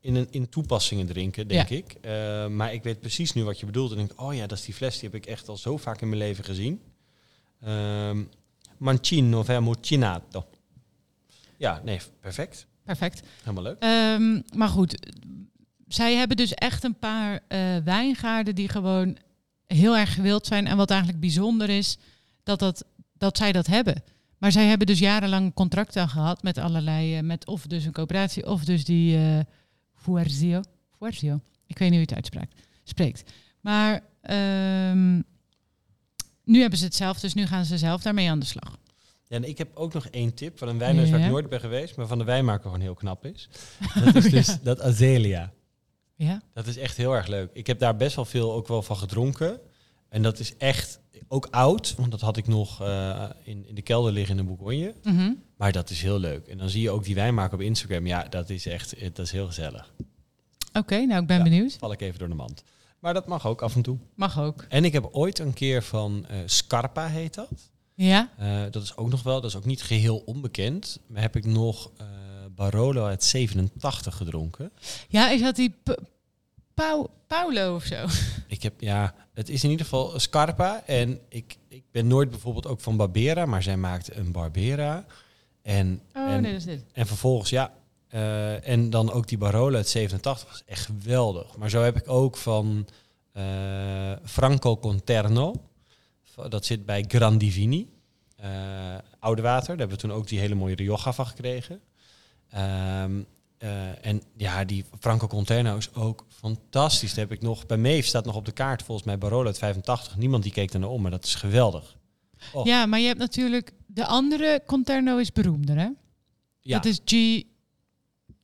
in, 0.00 0.14
een, 0.14 0.26
in 0.30 0.48
toepassingen 0.48 1.06
drinken, 1.06 1.48
denk 1.48 1.68
Ja. 1.68 1.76
ik. 1.76 1.92
Eh, 1.92 2.46
maar 2.46 2.72
ik 2.72 2.82
weet 2.82 3.00
precies 3.00 3.32
nu 3.32 3.44
wat 3.44 3.60
je 3.60 3.66
bedoelt. 3.66 3.90
En 3.90 3.96
denk, 3.96 4.20
oh 4.20 4.34
ja, 4.34 4.46
dat 4.46 4.58
is 4.58 4.64
die 4.64 4.74
fles. 4.74 4.98
Die 4.98 5.08
heb 5.08 5.22
ik 5.22 5.26
echt 5.26 5.48
al 5.48 5.56
zo 5.56 5.76
vaak 5.76 6.00
in 6.00 6.08
mijn 6.08 6.20
leven 6.20 6.44
gezien. 6.44 6.80
Ehm 7.60 8.22
Mancino 8.78 9.42
Vermucinato. 9.42 10.46
Ja, 11.56 11.80
nee, 11.84 12.00
perfect. 12.20 12.66
Perfect. 12.84 13.22
Helemaal 13.42 13.62
leuk. 13.62 13.76
Ehm, 13.78 14.40
maar 14.58 14.68
goed, 14.68 15.14
zij 15.88 16.14
hebben 16.14 16.36
dus 16.36 16.54
echt 16.54 16.84
een 16.84 16.98
paar 16.98 17.40
eh, 17.48 17.58
wijngaarden 17.84 18.54
die 18.54 18.68
gewoon 18.68 19.16
heel 19.66 19.96
erg 19.96 20.14
gewild 20.14 20.46
zijn. 20.46 20.66
En 20.66 20.76
wat 20.76 20.90
eigenlijk 20.90 21.20
bijzonder 21.20 21.68
is, 21.68 21.98
dat, 22.42 22.58
dat, 22.58 22.84
dat 23.18 23.36
zij 23.36 23.52
dat 23.52 23.66
hebben. 23.66 24.02
Maar 24.38 24.52
zij 24.52 24.66
hebben 24.66 24.86
dus 24.86 24.98
jarenlang 24.98 25.54
contracten 25.54 26.08
gehad 26.08 26.42
met 26.42 26.58
allerlei, 26.58 27.16
eh, 27.16 27.22
met 27.22 27.46
of 27.46 27.66
dus 27.66 27.84
een 27.84 27.92
coöperatie, 27.92 28.46
of 28.46 28.64
dus 28.64 28.84
die 28.84 29.18
Fuerzio. 30.00 30.60
Fuerzio. 30.98 31.40
Ik 31.66 31.78
weet 31.78 31.90
niet 31.90 31.98
hoe 31.98 32.08
je 32.08 32.14
het 32.14 32.14
uitspreekt. 32.14 32.54
Spreekt. 32.84 33.30
Maar 33.60 34.00
ehm, 34.20 35.14
nu 36.44 36.60
hebben 36.60 36.78
ze 36.78 36.84
het 36.84 36.94
zelf, 36.94 37.20
dus 37.20 37.34
nu 37.34 37.46
gaan 37.46 37.64
ze 37.64 37.78
zelf 37.78 38.02
daarmee 38.02 38.30
aan 38.30 38.38
de 38.38 38.46
slag. 38.46 38.78
Ja, 39.26 39.36
en 39.36 39.48
ik 39.48 39.58
heb 39.58 39.68
ook 39.76 39.92
nog 39.92 40.06
één 40.06 40.34
tip 40.34 40.58
van 40.58 40.68
een 40.68 40.78
wijnhuis 40.78 41.10
waar 41.10 41.18
Ja. 41.18 41.24
ik 41.24 41.30
nooit 41.30 41.48
ben 41.48 41.60
geweest, 41.60 41.96
maar 41.96 42.06
van 42.06 42.18
de 42.18 42.24
wijnmaker 42.24 42.62
gewoon 42.62 42.80
heel 42.80 42.94
knap 42.94 43.24
is. 43.24 43.48
Dat 44.04 44.14
is 44.14 44.30
dus 44.30 44.60
dat 44.62 44.80
Azelia. 44.80 45.52
Ja? 46.14 46.42
Dat 46.52 46.66
is 46.66 46.76
echt 46.76 46.96
heel 46.96 47.12
erg 47.16 47.26
leuk. 47.26 47.50
Ik 47.52 47.66
heb 47.66 47.78
daar 47.78 47.96
best 47.96 48.16
wel 48.16 48.24
veel 48.24 48.52
ook 48.52 48.68
wel 48.68 48.82
van 48.82 48.96
gedronken. 48.96 49.60
En 50.10 50.22
dat 50.22 50.38
is 50.38 50.56
echt 50.56 51.00
ook 51.28 51.46
oud, 51.50 51.94
want 51.96 52.10
dat 52.10 52.20
had 52.20 52.36
ik 52.36 52.46
nog 52.46 52.80
eh, 52.82 53.30
in, 53.42 53.66
in 53.68 53.74
de 53.74 53.82
kelder 53.82 54.12
liggen 54.12 54.38
in 54.38 54.46
de 54.46 54.52
Bourgogne. 54.54 54.94
Mhm. 55.02 55.32
Maar 55.56 55.72
dat 55.72 55.90
is 55.90 56.02
heel 56.02 56.18
leuk. 56.18 56.46
En 56.46 56.58
dan 56.58 56.68
zie 56.68 56.82
je 56.82 56.90
ook 56.90 57.04
die 57.04 57.14
wijnmaker 57.14 57.54
op 57.54 57.60
Instagram. 57.60 58.06
Ja, 58.06 58.24
dat 58.24 58.50
is 58.50 58.66
echt 58.66 58.92
eh, 58.94 59.08
dat 59.12 59.26
is 59.26 59.32
heel 59.32 59.46
gezellig. 59.46 59.92
Oké, 60.72 61.04
nou 61.06 61.20
ik 61.20 61.26
ben 61.26 61.36
Ja. 61.36 61.42
benieuwd. 61.42 61.76
Val 61.78 61.92
ik 61.92 62.00
even 62.00 62.18
door 62.18 62.28
de 62.28 62.34
mand. 62.34 62.62
Maar 62.98 63.14
dat 63.14 63.26
mag 63.26 63.46
ook 63.46 63.62
af 63.62 63.74
en 63.74 63.82
toe. 63.82 63.98
Mag 64.14 64.40
ook. 64.40 64.64
En 64.68 64.84
ik 64.84 64.92
heb 64.92 65.08
ooit 65.12 65.38
een 65.38 65.52
keer 65.52 65.82
van 65.82 66.26
eh, 66.28 66.36
Scarpa 66.46 67.06
heet 67.06 67.34
dat. 67.34 67.70
Ja? 67.94 68.30
Dat 68.70 68.82
is 68.82 68.96
ook 68.96 69.10
nog 69.10 69.22
wel, 69.22 69.40
dat 69.40 69.50
is 69.50 69.56
ook 69.56 69.64
niet 69.64 69.82
geheel 69.82 70.16
onbekend. 70.16 71.00
Maar 71.06 71.20
heb 71.22 71.36
ik 71.36 71.44
nog 71.44 71.90
Barolo 72.54 73.04
uit 73.04 73.24
87 73.24 74.16
gedronken. 74.16 74.72
Ja, 75.08 75.30
is 75.30 75.40
dat 75.40 75.56
die 75.56 75.74
Pau- 76.80 77.06
Paulo 77.26 77.74
of 77.74 77.84
zo? 77.84 78.06
Ik 78.56 78.62
heb, 78.62 78.80
ja, 78.80 79.14
het 79.34 79.48
is 79.48 79.64
in 79.64 79.70
ieder 79.70 79.84
geval 79.86 80.18
Scarpa. 80.20 80.82
En 80.86 81.20
ik, 81.28 81.56
ik 81.68 81.82
ben 81.90 82.06
nooit 82.06 82.30
bijvoorbeeld 82.30 82.66
ook 82.66 82.80
van 82.80 82.96
Barbera, 82.96 83.46
maar 83.46 83.62
zij 83.62 83.76
maakte 83.76 84.16
een 84.16 84.32
Barbera. 84.32 85.04
En, 85.62 86.00
Oh, 86.14 86.30
en, 86.30 86.42
nee, 86.42 86.52
dat 86.52 86.60
is 86.60 86.66
dit. 86.66 86.84
en 86.92 87.06
vervolgens, 87.06 87.50
ja, 87.50 87.72
eh, 88.08 88.68
en 88.68 88.90
dan 88.90 89.12
ook 89.12 89.28
die 89.28 89.38
Barolo 89.38 89.76
uit 89.76 89.88
87 89.88 90.48
was 90.48 90.62
echt 90.66 90.84
geweldig. 90.86 91.56
Maar 91.56 91.70
zo 91.70 91.82
heb 91.82 91.96
ik 91.96 92.08
ook 92.08 92.36
van 92.36 92.86
eh, 93.32 94.12
Franco 94.24 94.76
Conterno. 94.76 95.54
Dat 96.48 96.64
zit 96.64 96.86
bij 96.86 97.04
Grandivini. 97.08 97.88
eh 98.36 98.48
Oude 99.18 99.42
Water. 99.42 99.66
Daar 99.68 99.78
hebben 99.78 99.96
we 99.96 100.02
toen 100.02 100.12
ook 100.12 100.28
die 100.28 100.38
hele 100.38 100.54
mooie 100.54 100.74
Rioja 100.74 101.12
van 101.12 101.26
gekregen. 101.26 101.80
Ehm, 102.50 103.20
eh, 103.60 104.06
en 104.06 104.22
ja, 104.36 104.64
die 104.64 104.84
Franco 105.00 105.26
Conterno 105.26 105.76
is 105.76 105.94
ook 105.94 106.26
fantastisch. 106.28 107.08
Dat 107.08 107.18
heb 107.18 107.32
ik 107.32 107.40
nog. 107.42 107.66
Bij 107.66 107.76
Meef 107.76 108.06
staat 108.06 108.24
nog 108.24 108.34
op 108.34 108.44
de 108.44 108.52
kaart 108.52 108.82
volgens 108.82 109.06
mij 109.06 109.18
Barolo 109.18 109.46
uit 109.46 109.58
85. 109.58 110.16
Niemand 110.16 110.42
die 110.42 110.52
keek 110.52 110.72
er 110.72 110.80
naar 110.80 110.88
om, 110.88 111.02
maar 111.02 111.10
dat 111.10 111.24
is 111.24 111.34
geweldig. 111.34 111.96
Oh. 112.52 112.66
Ja, 112.66 112.86
maar 112.86 113.00
je 113.00 113.06
hebt 113.06 113.18
natuurlijk... 113.18 113.72
De 113.86 114.06
andere 114.06 114.62
Conterno 114.66 115.16
is 115.16 115.32
beroemder, 115.32 115.76
hè? 115.76 115.88
Ja, 116.60 116.78
Dat 116.78 116.84
is 116.84 117.00
G... 117.04 117.42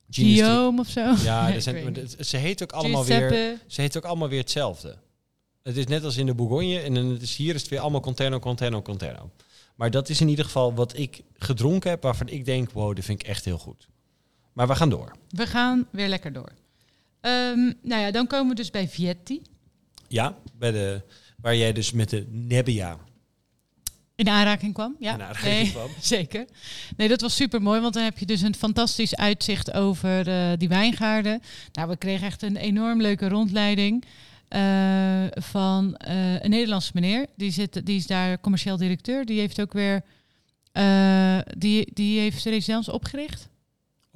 Guillaume 0.09 0.79
of 0.79 0.87
zo. 0.87 1.13
Ja, 1.23 1.47
Nee, 1.49 1.59
zijn, 1.59 2.07
ze 2.19 2.37
heet 2.37 2.63
ook 2.63 2.71
allemaal 2.71 3.05
weer. 3.05 3.59
Ze 3.67 3.81
heet 3.81 3.97
ook 3.97 4.05
allemaal 4.05 4.29
weer 4.29 4.39
hetzelfde. 4.39 4.97
Het 5.63 5.77
is 5.77 5.85
net 5.85 6.03
als 6.03 6.17
in 6.17 6.25
de 6.25 6.33
Bourgogne 6.33 6.79
en 6.79 6.95
het 6.95 7.21
is 7.21 7.35
hier 7.35 7.55
is 7.55 7.61
het 7.61 7.69
weer 7.69 7.79
allemaal 7.79 8.01
Conterno, 8.01 8.39
Conterno, 8.39 8.81
Conterno. 8.81 9.31
Maar 9.75 9.91
dat 9.91 10.09
is 10.09 10.21
in 10.21 10.27
ieder 10.27 10.45
geval 10.45 10.73
wat 10.73 10.97
ik 10.97 11.23
gedronken 11.37 11.89
heb, 11.89 12.03
waarvan 12.03 12.27
ik 12.27 12.45
denk, 12.45 12.71
wow, 12.71 12.95
dit 12.95 13.05
vind 13.05 13.21
ik 13.21 13.27
echt 13.27 13.45
heel 13.45 13.57
goed. 13.57 13.87
Maar 14.57 14.67
we 14.67 14.75
gaan 14.75 14.89
door. 14.89 15.11
We 15.29 15.47
gaan 15.47 15.87
weer 15.91 16.07
lekker 16.07 16.33
door. 16.33 16.51
Ehm, 17.21 17.71
nou 17.81 18.01
ja, 18.01 18.11
dan 18.11 18.27
komen 18.27 18.49
we 18.49 18.55
dus 18.55 18.69
bij 18.69 18.87
Vietti. 18.87 19.41
Ja, 20.07 20.37
bij 20.53 20.71
de, 20.71 21.01
waar 21.41 21.55
jij 21.55 21.73
dus 21.73 21.91
met 21.91 22.09
de 22.09 22.27
Nebbia 22.29 22.97
In 24.15 24.29
aanraking 24.29 24.73
kwam. 24.73 24.95
Ja, 24.99 25.13
in 25.13 25.21
aanraking 25.21 25.53
nee, 25.53 25.71
kwam. 25.71 25.89
zeker. 26.15 26.45
Nee, 26.95 27.07
dat 27.07 27.21
was 27.21 27.35
super 27.35 27.61
mooi, 27.61 27.81
want 27.81 27.93
dan 27.93 28.03
heb 28.03 28.17
je 28.17 28.25
dus 28.25 28.41
een 28.41 28.55
fantastisch 28.55 29.15
uitzicht 29.15 29.73
over 29.73 30.27
eh, 30.27 30.51
die 30.57 30.69
wijngaarden. 30.69 31.41
Nou, 31.71 31.89
we 31.89 31.97
kregen 31.97 32.27
echt 32.27 32.41
een 32.41 32.57
enorm 32.57 33.01
leuke 33.01 33.29
rondleiding 33.29 34.03
eh, 34.47 35.23
van 35.29 35.95
eh, 35.95 36.41
een 36.41 36.49
Nederlandse 36.49 36.91
meneer. 36.93 37.25
Die, 37.35 37.51
zit, 37.51 37.85
die 37.85 37.97
is 37.97 38.07
daar 38.07 38.39
commercieel 38.39 38.77
directeur. 38.77 39.25
Die 39.25 39.39
heeft 39.39 39.61
ook 39.61 39.73
weer, 39.73 40.01
die, 41.57 41.91
die 41.93 42.19
heeft 42.19 42.43
de 42.43 42.49
residence 42.49 42.91
opgericht. 42.91 43.49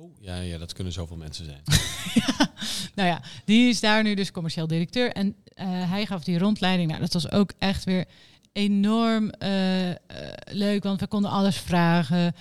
Oh, 0.01 0.11
ja, 0.19 0.35
ja, 0.35 0.57
dat 0.57 0.73
kunnen 0.73 0.93
zoveel 0.93 1.17
mensen 1.17 1.45
zijn. 1.45 1.61
Nou 2.95 3.09
ja, 3.09 3.21
die 3.45 3.69
is 3.69 3.79
daar 3.79 4.03
nu 4.03 4.13
dus 4.13 4.31
commercieel 4.31 4.67
directeur. 4.67 5.11
En 5.11 5.35
eh, 5.43 5.67
hij 5.67 6.05
gaf 6.05 6.23
die 6.23 6.37
rondleiding. 6.37 6.89
Nou, 6.89 7.01
dat 7.01 7.13
was 7.13 7.31
ook 7.31 7.53
echt 7.59 7.83
weer 7.83 8.05
enorm 8.51 9.29
eh, 9.29 9.89
eh, 9.89 9.97
leuk, 10.45 10.83
want 10.83 10.99
we 10.99 11.07
konden 11.07 11.31
alles 11.31 11.57
vragen. 11.57 12.35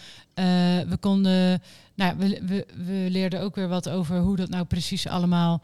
We 0.88 0.96
konden, 1.00 1.62
nou, 1.94 2.16
we, 2.18 2.40
we, 2.46 2.66
we 2.76 3.06
leerden 3.10 3.40
ook 3.40 3.54
weer 3.54 3.68
wat 3.68 3.88
over 3.88 4.18
hoe 4.18 4.36
dat 4.36 4.48
nou 4.48 4.64
precies 4.64 5.06
allemaal 5.06 5.62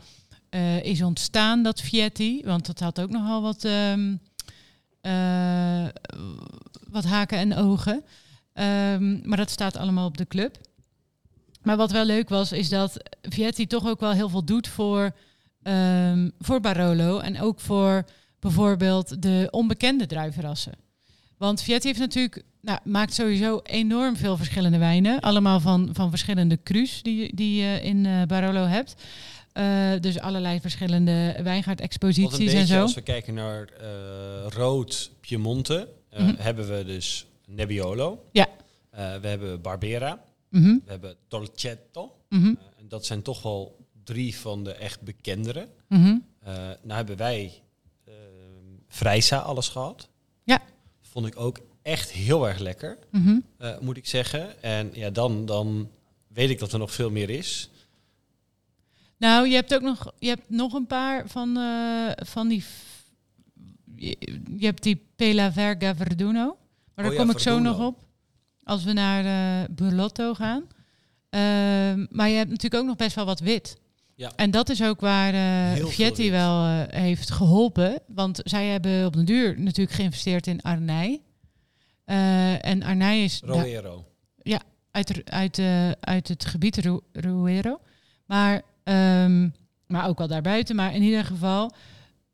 is 0.82 1.02
ontstaan, 1.02 1.62
dat 1.62 1.80
Vietti. 1.80 2.42
Want 2.44 2.66
dat 2.66 2.80
had 2.80 3.00
ook 3.00 3.10
nogal 3.10 3.42
wat, 3.42 3.64
ehm, 3.64 4.14
eh, 5.00 5.86
wat 6.90 7.04
haken 7.04 7.38
en 7.38 7.54
ogen. 7.54 8.04
Ehm, 8.52 9.28
maar 9.28 9.36
dat 9.36 9.50
staat 9.50 9.76
allemaal 9.76 10.06
op 10.06 10.16
de 10.16 10.26
club. 10.26 10.58
Maar 11.66 11.76
wat 11.76 11.90
wel 11.90 12.04
leuk 12.04 12.28
was, 12.28 12.52
is 12.52 12.68
dat 12.68 12.96
Vietti 13.22 13.66
toch 13.66 13.86
ook 13.88 14.00
wel 14.00 14.12
heel 14.12 14.28
veel 14.28 14.44
doet 14.44 14.68
voor, 14.68 15.10
ehm, 15.62 16.28
voor 16.38 16.60
Barolo. 16.60 17.18
En 17.18 17.40
ook 17.40 17.60
voor 17.60 18.04
bijvoorbeeld 18.40 19.22
de 19.22 19.48
onbekende 19.50 20.06
druivenrassen. 20.06 20.72
Want 21.38 21.62
Vietti 21.62 21.86
heeft 21.88 22.00
natuurlijk, 22.00 22.42
nou, 22.60 22.78
maakt 22.84 23.14
sowieso 23.14 23.60
enorm 23.62 24.16
veel 24.16 24.36
verschillende 24.36 24.78
wijnen. 24.78 25.20
Allemaal 25.20 25.60
van, 25.60 25.88
van 25.92 26.10
verschillende 26.10 26.58
crus 26.62 27.02
die, 27.02 27.34
die 27.36 27.62
je 27.62 27.80
in 27.82 28.06
eh, 28.06 28.22
Barolo 28.22 28.64
hebt. 28.64 28.94
Eh, 29.52 29.90
dus 30.00 30.18
allerlei 30.20 30.60
verschillende 30.60 31.36
wijngaardexposities 31.42 32.52
en 32.52 32.66
zo. 32.66 32.80
als 32.80 32.94
we 32.94 33.00
kijken 33.02 33.34
naar 33.34 33.68
eh, 33.80 33.88
rood 34.48 35.10
Piemonte, 35.20 35.88
Mhm. 36.18 36.34
hebben 36.38 36.68
we 36.76 36.84
dus 36.84 37.26
Nebbiolo. 37.46 38.24
Ja. 38.32 38.46
We 38.90 39.28
hebben 39.28 39.60
Barbera. 39.60 40.20
Mhm, 40.48 40.78
We 40.84 40.90
hebben 40.90 41.16
Dolcetto. 41.28 42.16
mhm, 42.28 42.46
Eh, 42.46 42.52
en 42.78 42.88
dat 42.88 43.06
zijn 43.06 43.22
toch 43.22 43.42
wel 43.42 43.86
drie 44.04 44.36
van 44.36 44.64
de 44.64 44.72
echt 44.72 45.00
bekendere. 45.00 45.68
Eh, 45.88 46.54
nou 46.82 46.96
hebben 46.96 47.16
wij 47.16 47.62
uh, 48.08 48.14
Vrijsa 48.88 49.38
alles 49.38 49.68
gehad. 49.68 50.08
Ja. 50.44 50.62
Vond 51.00 51.26
ik 51.26 51.38
ook 51.40 51.58
echt 51.82 52.10
heel 52.10 52.48
erg 52.48 52.58
lekker, 52.58 52.98
mhm. 53.10 53.38
eh, 53.58 53.78
moet 53.78 53.96
ik 53.96 54.06
zeggen. 54.06 54.62
En 54.62 54.90
ja, 54.92 55.10
dan, 55.10 55.46
dan 55.46 55.90
weet 56.26 56.50
ik 56.50 56.58
dat 56.58 56.72
er 56.72 56.78
nog 56.78 56.92
veel 56.92 57.10
meer 57.10 57.30
is. 57.30 57.70
Nou, 59.16 59.48
je 59.48 59.54
hebt 59.54 59.74
ook 59.74 59.82
nog, 59.82 60.12
je 60.18 60.28
hebt 60.28 60.50
nog 60.50 60.72
een 60.72 60.86
paar 60.86 61.28
van, 61.28 61.58
van 62.16 62.48
die. 62.48 62.64
Je, 63.96 64.66
hebt 64.66 64.82
die 64.82 65.06
Pela 65.16 65.52
Verga 65.52 65.94
Verduno. 65.94 66.44
Maar 66.94 67.04
daar 67.04 67.06
Oh 67.06 67.12
ja, 67.12 67.18
kom 67.18 67.30
ik 67.30 67.38
zo 67.38 67.58
nog 67.58 67.86
op. 67.86 68.05
Als 68.66 68.84
we 68.84 68.92
naar 68.92 69.24
eh 69.24 69.68
Burlotto 69.70 70.34
gaan. 70.34 70.62
Ehm, 71.30 72.06
maar 72.10 72.28
je 72.28 72.36
hebt 72.36 72.50
natuurlijk 72.50 72.82
ook 72.82 72.88
nog 72.88 72.96
best 72.96 73.14
wel 73.16 73.24
wat 73.24 73.40
wit. 73.40 73.76
Ja. 74.14 74.32
En 74.36 74.50
dat 74.50 74.68
is 74.68 74.82
ook 74.82 75.00
waar 75.00 75.32
veel 75.76 75.88
Vietti 75.88 76.30
wel 76.30 76.64
eh, 76.64 76.80
heeft 77.00 77.30
geholpen. 77.30 78.00
Want 78.06 78.40
zij 78.44 78.66
hebben 78.66 79.06
op 79.06 79.12
de 79.12 79.24
duur 79.24 79.60
natuurlijk 79.60 79.96
geïnvesteerd 79.96 80.46
in 80.46 80.62
Arnij. 80.62 81.20
En 82.60 82.82
Arnij 82.82 83.24
is 83.24 83.40
Roero. 83.44 84.04
uit, 84.90 85.22
uit, 85.30 85.58
eh, 85.58 85.90
uit 85.90 86.28
het 86.28 86.44
gebied 86.44 86.76
Ru- 86.76 87.00
Ruero. 87.12 87.80
Maar, 88.26 88.62
ehm, 88.84 89.48
maar 89.86 90.06
ook 90.08 90.18
wel 90.18 90.26
daarbuiten. 90.28 90.76
Maar 90.76 90.94
in 90.94 91.02
ieder 91.02 91.24
geval, 91.24 91.72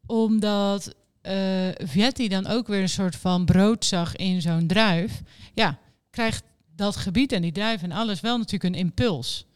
omdat 0.06 0.94
eh 1.20 1.68
Vietti 1.74 2.28
dan 2.28 2.46
ook 2.46 2.66
weer 2.66 2.80
een 2.82 2.88
soort 2.88 3.16
van 3.16 3.44
brood 3.44 3.84
zag 3.84 4.16
in 4.16 4.40
zo'n 4.42 4.66
druif. 4.66 5.22
Ja, 5.54 5.78
krijgt 6.12 6.44
dat 6.76 6.96
gebied 6.96 7.32
en 7.32 7.42
die 7.42 7.52
druif 7.52 7.82
en 7.82 7.92
alles 7.92 8.20
wel 8.20 8.38
natuurlijk 8.38 8.74
een 8.74 8.80
impuls. 8.80 9.46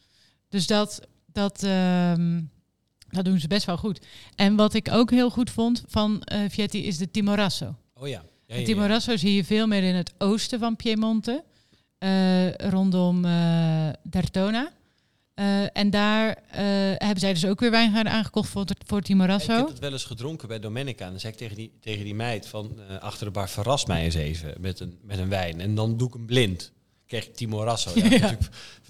Dus 0.49 0.67
dat, 0.67 1.01
dat, 1.33 1.63
ehm, 1.63 2.41
dat 3.09 3.25
doen 3.25 3.39
ze 3.41 3.47
best 3.47 3.67
wel 3.67 3.77
goed. 3.77 4.07
En 4.35 4.57
wat 4.57 4.75
ik 4.75 4.89
ook 4.93 5.11
heel 5.11 5.31
goed 5.31 5.51
vond 5.51 5.85
van 5.87 6.23
eh 6.23 6.41
Vietti 6.49 6.87
is 6.87 6.99
de 6.99 7.11
Timorasso. 7.11 7.75
Oh 7.95 8.09
ja. 8.09 8.13
ja, 8.13 8.19
Het 8.19 8.47
ja, 8.47 8.57
ja. 8.57 8.65
Timorasso 8.65 9.17
zie 9.17 9.35
je 9.35 9.45
veel 9.45 9.67
meer 9.67 9.83
in 9.83 9.95
het 9.95 10.13
oosten 10.19 10.59
van 10.59 10.77
Piemonte, 10.77 11.45
eh, 11.99 12.55
rondom 12.55 13.25
eh 13.25 13.89
Dertona. 14.03 14.73
Eh, 15.37 15.77
en 15.77 15.91
daar 15.91 16.29
eh, 16.29 16.65
hebben 16.97 17.19
zij 17.19 17.33
dus 17.33 17.47
ook 17.47 17.61
weer 17.61 17.71
wijngaarden 17.71 18.13
aangekocht 18.13 18.49
voor, 18.49 18.65
voor 18.87 18.99
Ik 18.99 19.05
Timorasso. 19.05 19.53
heb 19.53 19.69
het 19.69 19.79
wel 19.79 19.93
eens 19.93 20.05
gedronken 20.05 20.49
bij 20.49 20.59
Domenica. 20.59 21.05
En 21.05 21.11
dan 21.11 21.21
zei 21.21 21.33
ik 21.33 21.39
tegen 21.39 21.57
die, 21.57 21.73
tegen 21.81 22.05
die 22.05 22.15
meid 22.15 22.49
van 22.49 22.81
eh, 22.89 22.99
achter 22.99 23.27
de 23.27 23.33
bar... 23.33 23.49
verras 23.49 23.87
mij 23.87 24.05
eens 24.05 24.15
even 24.15 24.55
met 24.61 24.81
een, 24.81 24.99
met 25.03 25.19
een 25.19 25.29
wijn. 25.29 25.61
En 25.61 25.75
dan 25.75 25.97
doe 25.97 26.09
ik 26.09 26.15
hem 26.15 26.27
blind. 26.27 26.73
Krijg 27.07 27.27
ik 27.27 27.35
Timorasso. 27.35 27.91
Ja, 27.95 28.09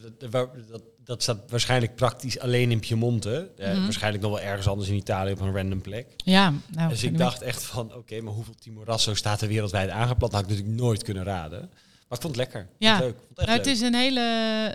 dat, 0.02 0.30
dat, 0.30 0.50
dat, 0.68 0.82
dat 1.04 1.22
staat 1.22 1.50
waarschijnlijk 1.50 1.94
praktisch 1.94 2.38
alleen 2.38 2.70
in 2.70 2.80
Piemonte. 2.80 3.50
Mhm. 3.58 3.82
Waarschijnlijk 3.82 4.22
nog 4.22 4.32
wel 4.32 4.40
ergens 4.40 4.68
anders 4.68 4.88
in 4.88 4.96
Italië 4.96 5.32
op 5.32 5.40
een 5.40 5.56
random 5.56 5.80
plek. 5.80 6.06
Ja, 6.16 6.52
nou, 6.68 6.88
dus 6.88 7.02
ik 7.02 7.18
dacht 7.18 7.42
echt 7.42 7.62
van... 7.62 7.94
oké, 7.94 8.20
maar 8.20 8.32
hoeveel 8.32 8.54
Timorasso 8.54 9.14
staat 9.14 9.40
er 9.40 9.48
wereldwijd 9.48 9.90
aangeplant? 9.90 10.32
Dat 10.32 10.40
had 10.40 10.42
ik 10.42 10.48
natuurlijk 10.48 10.80
nooit 10.80 11.02
kunnen 11.02 11.24
raden. 11.24 11.70
Maar 12.08 12.18
ik 12.18 12.24
vond 12.24 12.36
het 12.36 12.36
lekker. 12.36 12.68
Ja. 12.78 12.96
vond 12.98 13.04
het 13.04 13.14
leuk. 13.14 13.22
Ik 13.22 13.26
vond 13.26 13.38
het 13.38 13.38
echt 13.38 13.46
Nou, 13.48 13.58
het, 13.58 13.66
is 13.66 13.80
een 13.80 13.94
hele, 13.94 14.20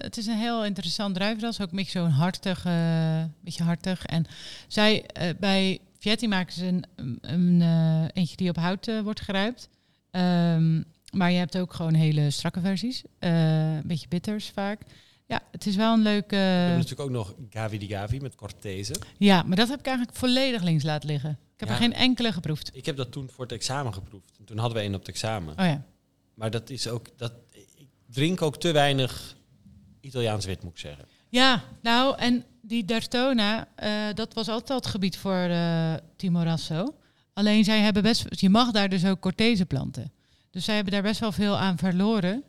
het 0.01 0.17
is 0.17 0.25
een 0.25 0.37
heel 0.37 0.65
interessant 0.65 1.15
druivenras. 1.15 1.61
Ook 1.61 1.69
een 1.71 1.75
beetje 1.77 1.99
zo'n 1.99 2.09
hartig, 2.09 2.65
eh 2.65 3.23
beetje 3.41 3.63
hartig. 3.63 4.05
En 4.05 4.25
zij, 4.67 5.05
eh, 5.05 5.29
bij 5.39 5.79
Vietti 5.99 6.27
maken 6.27 6.53
ze 6.53 6.65
een, 6.65 6.85
een, 7.21 7.61
eh, 7.61 8.03
eentje 8.13 8.35
die 8.35 8.49
op 8.49 8.55
hout 8.55 9.01
wordt 9.03 9.21
geruimd. 9.21 9.69
Ehm, 10.11 10.81
maar 11.11 11.31
je 11.31 11.37
hebt 11.37 11.57
ook 11.57 11.73
gewoon 11.73 11.93
hele 11.93 12.29
strakke 12.31 12.59
versies. 12.59 13.03
Een 13.19 13.81
beetje 13.85 14.07
bitters 14.07 14.49
vaak. 14.49 14.81
Ja, 15.25 15.39
het 15.51 15.65
is 15.65 15.75
wel 15.75 15.93
een 15.93 16.01
leuke... 16.01 16.35
We 16.35 16.41
hebben 16.41 16.73
natuurlijk 16.77 17.01
ook 17.01 17.09
nog 17.09 17.33
Gavi 17.49 17.77
di 17.77 17.87
Gavi 17.87 18.19
met 18.19 18.35
Cortese. 18.35 18.95
Ja, 19.17 19.43
maar 19.43 19.55
dat 19.55 19.69
heb 19.69 19.79
ik 19.79 19.85
eigenlijk 19.85 20.17
volledig 20.17 20.61
links 20.61 20.83
laten 20.83 21.09
liggen. 21.09 21.29
Ik 21.31 21.59
heb 21.59 21.69
Ja. 21.69 21.75
er 21.75 21.81
geen 21.81 21.93
enkele 21.93 22.31
geproefd. 22.31 22.69
Ik 22.73 22.85
heb 22.85 22.95
dat 22.97 23.11
toen 23.11 23.29
voor 23.29 23.43
het 23.43 23.53
examen 23.53 23.93
geproefd. 23.93 24.37
En 24.39 24.45
toen 24.45 24.57
hadden 24.57 24.77
we 24.77 24.83
een 24.83 24.93
op 24.93 24.99
het 24.99 25.09
examen. 25.09 25.59
Oh 25.59 25.65
ja. 25.65 25.83
Maar 26.33 26.51
dat 26.51 26.69
is 26.69 26.87
ook... 26.87 27.17
Dat, 27.17 27.33
ik 27.75 27.87
drink 28.07 28.41
ook 28.41 28.57
te 28.57 28.71
weinig 28.71 29.37
Italiaans 29.99 30.45
wit, 30.45 30.63
moet 30.63 30.71
ik 30.71 30.77
zeggen. 30.79 31.05
Ja, 31.29 31.63
nou, 31.81 32.17
en 32.17 32.45
die 32.61 32.85
Dertona, 32.85 33.67
eh, 33.75 34.13
dat 34.13 34.33
was 34.33 34.47
altijd 34.47 34.69
al 34.69 34.75
het 34.75 34.85
gebied 34.85 35.17
voor 35.17 35.33
eh 35.49 35.93
Timorasso. 36.15 36.95
Alleen 37.33 37.63
zij 37.63 37.79
hebben 37.79 38.03
best, 38.03 38.25
je 38.29 38.49
mag 38.49 38.71
daar 38.71 38.89
dus 38.89 39.05
ook 39.05 39.19
Cortese 39.19 39.65
planten. 39.65 40.11
Dus 40.49 40.65
zij 40.65 40.75
hebben 40.75 40.93
daar 40.93 41.01
best 41.01 41.19
wel 41.19 41.31
veel 41.31 41.57
aan 41.57 41.77
verloren. 41.77 42.43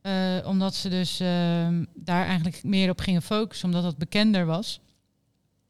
eh, 0.00 0.36
omdat 0.44 0.74
ze 0.74 0.88
dus 0.88 1.20
ehm, 1.20 1.84
daar 1.94 2.26
eigenlijk 2.26 2.62
meer 2.62 2.90
op 2.90 3.00
gingen 3.00 3.22
focussen, 3.22 3.66
omdat 3.66 3.82
dat 3.82 3.98
bekender 3.98 4.46
was 4.46 4.80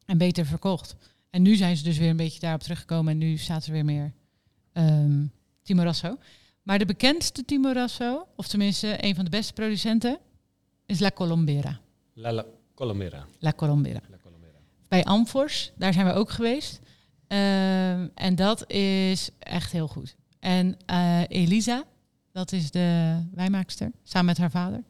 en 0.06 0.18
beter 0.18 0.46
verkocht. 0.46 0.96
En 1.30 1.42
nu 1.42 1.56
zijn 1.56 1.76
ze 1.76 1.82
dus 1.82 1.98
weer 1.98 2.10
een 2.10 2.16
beetje 2.16 2.40
daarop 2.40 2.60
teruggekomen 2.62 3.12
en 3.12 3.18
nu 3.18 3.36
staat 3.36 3.66
er 3.66 3.72
weer 3.72 3.84
meer 3.84 4.12
ehm 4.72 5.26
Timorasso. 5.62 6.18
Maar 6.68 6.78
de 6.78 6.84
bekendste 6.84 7.44
Timorasso, 7.44 8.26
of 8.36 8.48
tenminste 8.48 9.04
een 9.04 9.14
van 9.14 9.24
de 9.24 9.30
beste 9.30 9.52
producenten, 9.52 10.18
is 10.86 10.98
La 11.00 11.10
Colombera. 11.10 11.80
La, 12.14 12.32
la 12.32 12.44
Colomera. 12.74 13.26
La 13.38 13.52
Colombera. 13.52 14.00
La 14.10 14.16
Colomera. 14.22 14.58
Bij 14.88 15.04
Amfors, 15.04 15.72
daar 15.76 15.92
zijn 15.92 16.06
we 16.06 16.12
ook 16.12 16.30
geweest. 16.30 16.80
Ehm, 17.26 18.08
en 18.14 18.34
dat 18.34 18.70
is 18.70 19.30
echt 19.38 19.72
heel 19.72 19.88
goed. 19.88 20.16
En 20.40 20.76
eh, 20.86 21.20
Elisa, 21.28 21.84
dat 22.32 22.52
is 22.52 22.70
de 22.70 23.18
wijnmaakster, 23.34 23.92
samen 24.02 24.26
met 24.26 24.38
haar 24.38 24.50
vader. 24.50 24.84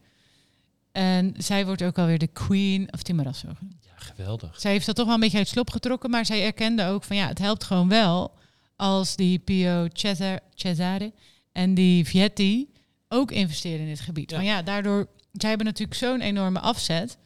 En 0.93 1.35
zij 1.37 1.67
wordt 1.67 1.83
ook 1.83 1.99
alweer 1.99 2.19
de 2.19 2.27
queen 2.27 2.93
of 2.93 3.03
Timorasso. 3.03 3.49
Ja, 3.81 3.95
geweldig. 3.97 4.61
Zij 4.61 4.71
heeft 4.71 4.87
dat 4.87 4.97
toch 4.97 5.07
wel 5.07 5.15
een 5.15 5.21
beetje 5.21 5.39
uit 5.39 5.49
slop 5.49 5.71
getrokken, 5.71 6.11
maar 6.11 6.27
zij 6.27 6.45
erkende 6.45 6.85
ook 6.85 7.05
van 7.05 7.17
ja, 7.17 7.27
het 7.29 7.39
helpt 7.39 7.65
gewoon 7.65 7.89
wel 7.89 8.35
als 8.77 9.17
die 9.17 9.39
Pio 9.39 9.87
Cesar- 9.93 10.41
Cesare 10.55 11.13
en 11.59 11.75
die 11.75 12.05
Vietti 12.05 12.69
ook 13.09 13.31
investeren 13.31 13.81
in 13.81 13.87
dit 13.87 14.01
gebied. 14.01 14.31
Ja. 14.31 14.37
Want 14.37 14.49
ja, 14.49 14.63
daardoor, 14.63 15.09
zij 15.33 15.49
hebben 15.49 15.67
natuurlijk 15.67 15.99
zo'n 15.99 16.21
enorme 16.21 16.61
afzet, 16.61 17.19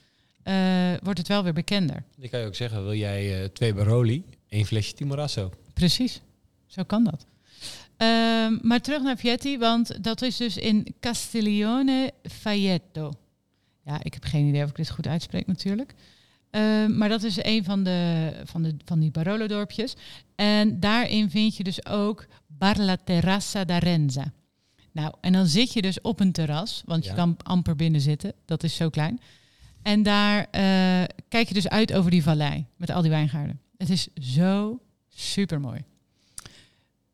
eh, 0.42 0.54
wordt 1.02 1.18
het 1.18 1.28
wel 1.28 1.42
weer 1.42 1.52
bekender. 1.52 2.04
Dan 2.16 2.28
kan 2.28 2.40
je 2.40 2.46
ook 2.46 2.54
zeggen, 2.54 2.82
wil 2.82 2.94
jij 2.94 3.42
eh, 3.42 3.48
twee 3.48 3.74
Baroli, 3.74 4.24
één 4.48 4.64
flesje 4.64 4.94
Timorasso? 4.94 5.50
Precies, 5.74 6.20
zo 6.66 6.82
kan 6.82 7.04
dat. 7.04 7.26
Ehm, 7.96 8.58
maar 8.62 8.80
terug 8.80 9.02
naar 9.02 9.16
Vietti, 9.16 9.58
want 9.58 10.04
dat 10.04 10.22
is 10.22 10.36
dus 10.36 10.56
in 10.56 10.94
Castiglione 11.00 12.12
Faietto. 12.22 13.12
Ja, 13.84 14.02
ik 14.02 14.14
heb 14.14 14.24
geen 14.24 14.46
idee 14.46 14.62
of 14.62 14.70
ik 14.70 14.76
dit 14.76 14.90
goed 14.90 15.06
uitspreek 15.06 15.46
natuurlijk. 15.46 15.94
Ehm, 16.52 16.96
maar 16.96 17.08
dat 17.08 17.22
is 17.22 17.44
een 17.44 17.64
van, 17.64 17.84
de, 17.84 18.32
van, 18.44 18.62
de, 18.62 18.76
van 18.84 19.00
die 19.00 19.10
Barolo-dorpjes. 19.10 19.94
En 20.34 20.80
daarin 20.80 21.30
vind 21.30 21.56
je 21.56 21.64
dus 21.64 21.86
ook 21.86 22.26
Bar 22.46 22.78
la 22.78 22.96
Terrassa 23.04 23.64
d'Arenza. 23.64 24.32
Nou, 24.92 25.14
en 25.20 25.32
dan 25.32 25.46
zit 25.46 25.72
je 25.72 25.82
dus 25.82 26.00
op 26.00 26.20
een 26.20 26.32
terras, 26.32 26.82
want 26.86 27.04
je 27.04 27.14
kan 27.14 27.36
amper 27.42 27.76
binnen 27.76 28.00
zitten. 28.00 28.32
Dat 28.44 28.62
is 28.62 28.76
zo 28.76 28.88
klein. 28.88 29.20
En 29.82 30.02
daar 30.02 30.46
eh, 30.50 31.04
kijk 31.28 31.48
je 31.48 31.54
dus 31.54 31.68
uit 31.68 31.92
over 31.92 32.10
die 32.10 32.22
vallei 32.22 32.66
met 32.76 32.90
al 32.90 33.02
die 33.02 33.10
wijngaarden. 33.10 33.60
Het 33.76 33.90
is 33.90 34.08
zo 34.14 34.80
super 35.08 35.60
mooi. 35.60 35.84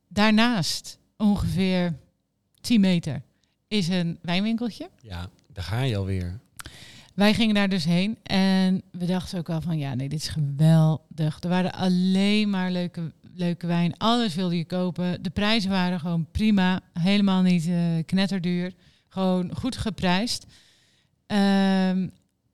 Daarnaast, 0.08 0.98
ongeveer 1.16 1.94
10 2.60 2.80
meter, 2.80 3.22
is 3.68 3.88
een 3.88 4.18
wijnwinkeltje. 4.22 4.90
Ja, 5.02 5.30
daar 5.52 5.64
ga 5.64 5.80
je 5.80 5.96
alweer. 5.96 6.40
Wij 7.18 7.34
gingen 7.34 7.54
daar 7.54 7.68
dus 7.68 7.84
heen 7.84 8.18
en 8.22 8.82
we 8.90 9.06
dachten 9.06 9.38
ook 9.38 9.46
wel 9.46 9.60
van 9.60 9.78
ja, 9.78 9.94
nee, 9.94 10.08
dit 10.08 10.20
is 10.20 10.28
geweldig. 10.28 11.40
Er 11.40 11.48
waren 11.48 11.72
alleen 11.72 12.50
maar 12.50 12.70
leuke, 12.70 13.12
leuke 13.34 13.66
wijn. 13.66 13.96
Alles 13.96 14.34
wilde 14.34 14.56
je 14.56 14.64
kopen. 14.64 15.22
De 15.22 15.30
prijzen 15.30 15.70
waren 15.70 16.00
gewoon 16.00 16.26
prima. 16.32 16.80
Helemaal 16.92 17.42
niet 17.42 17.66
eh, 17.66 17.76
knetterduur. 18.06 18.72
Gewoon 19.08 19.50
goed 19.56 19.76
geprijsd. 19.76 20.46
Ehm, 21.26 22.08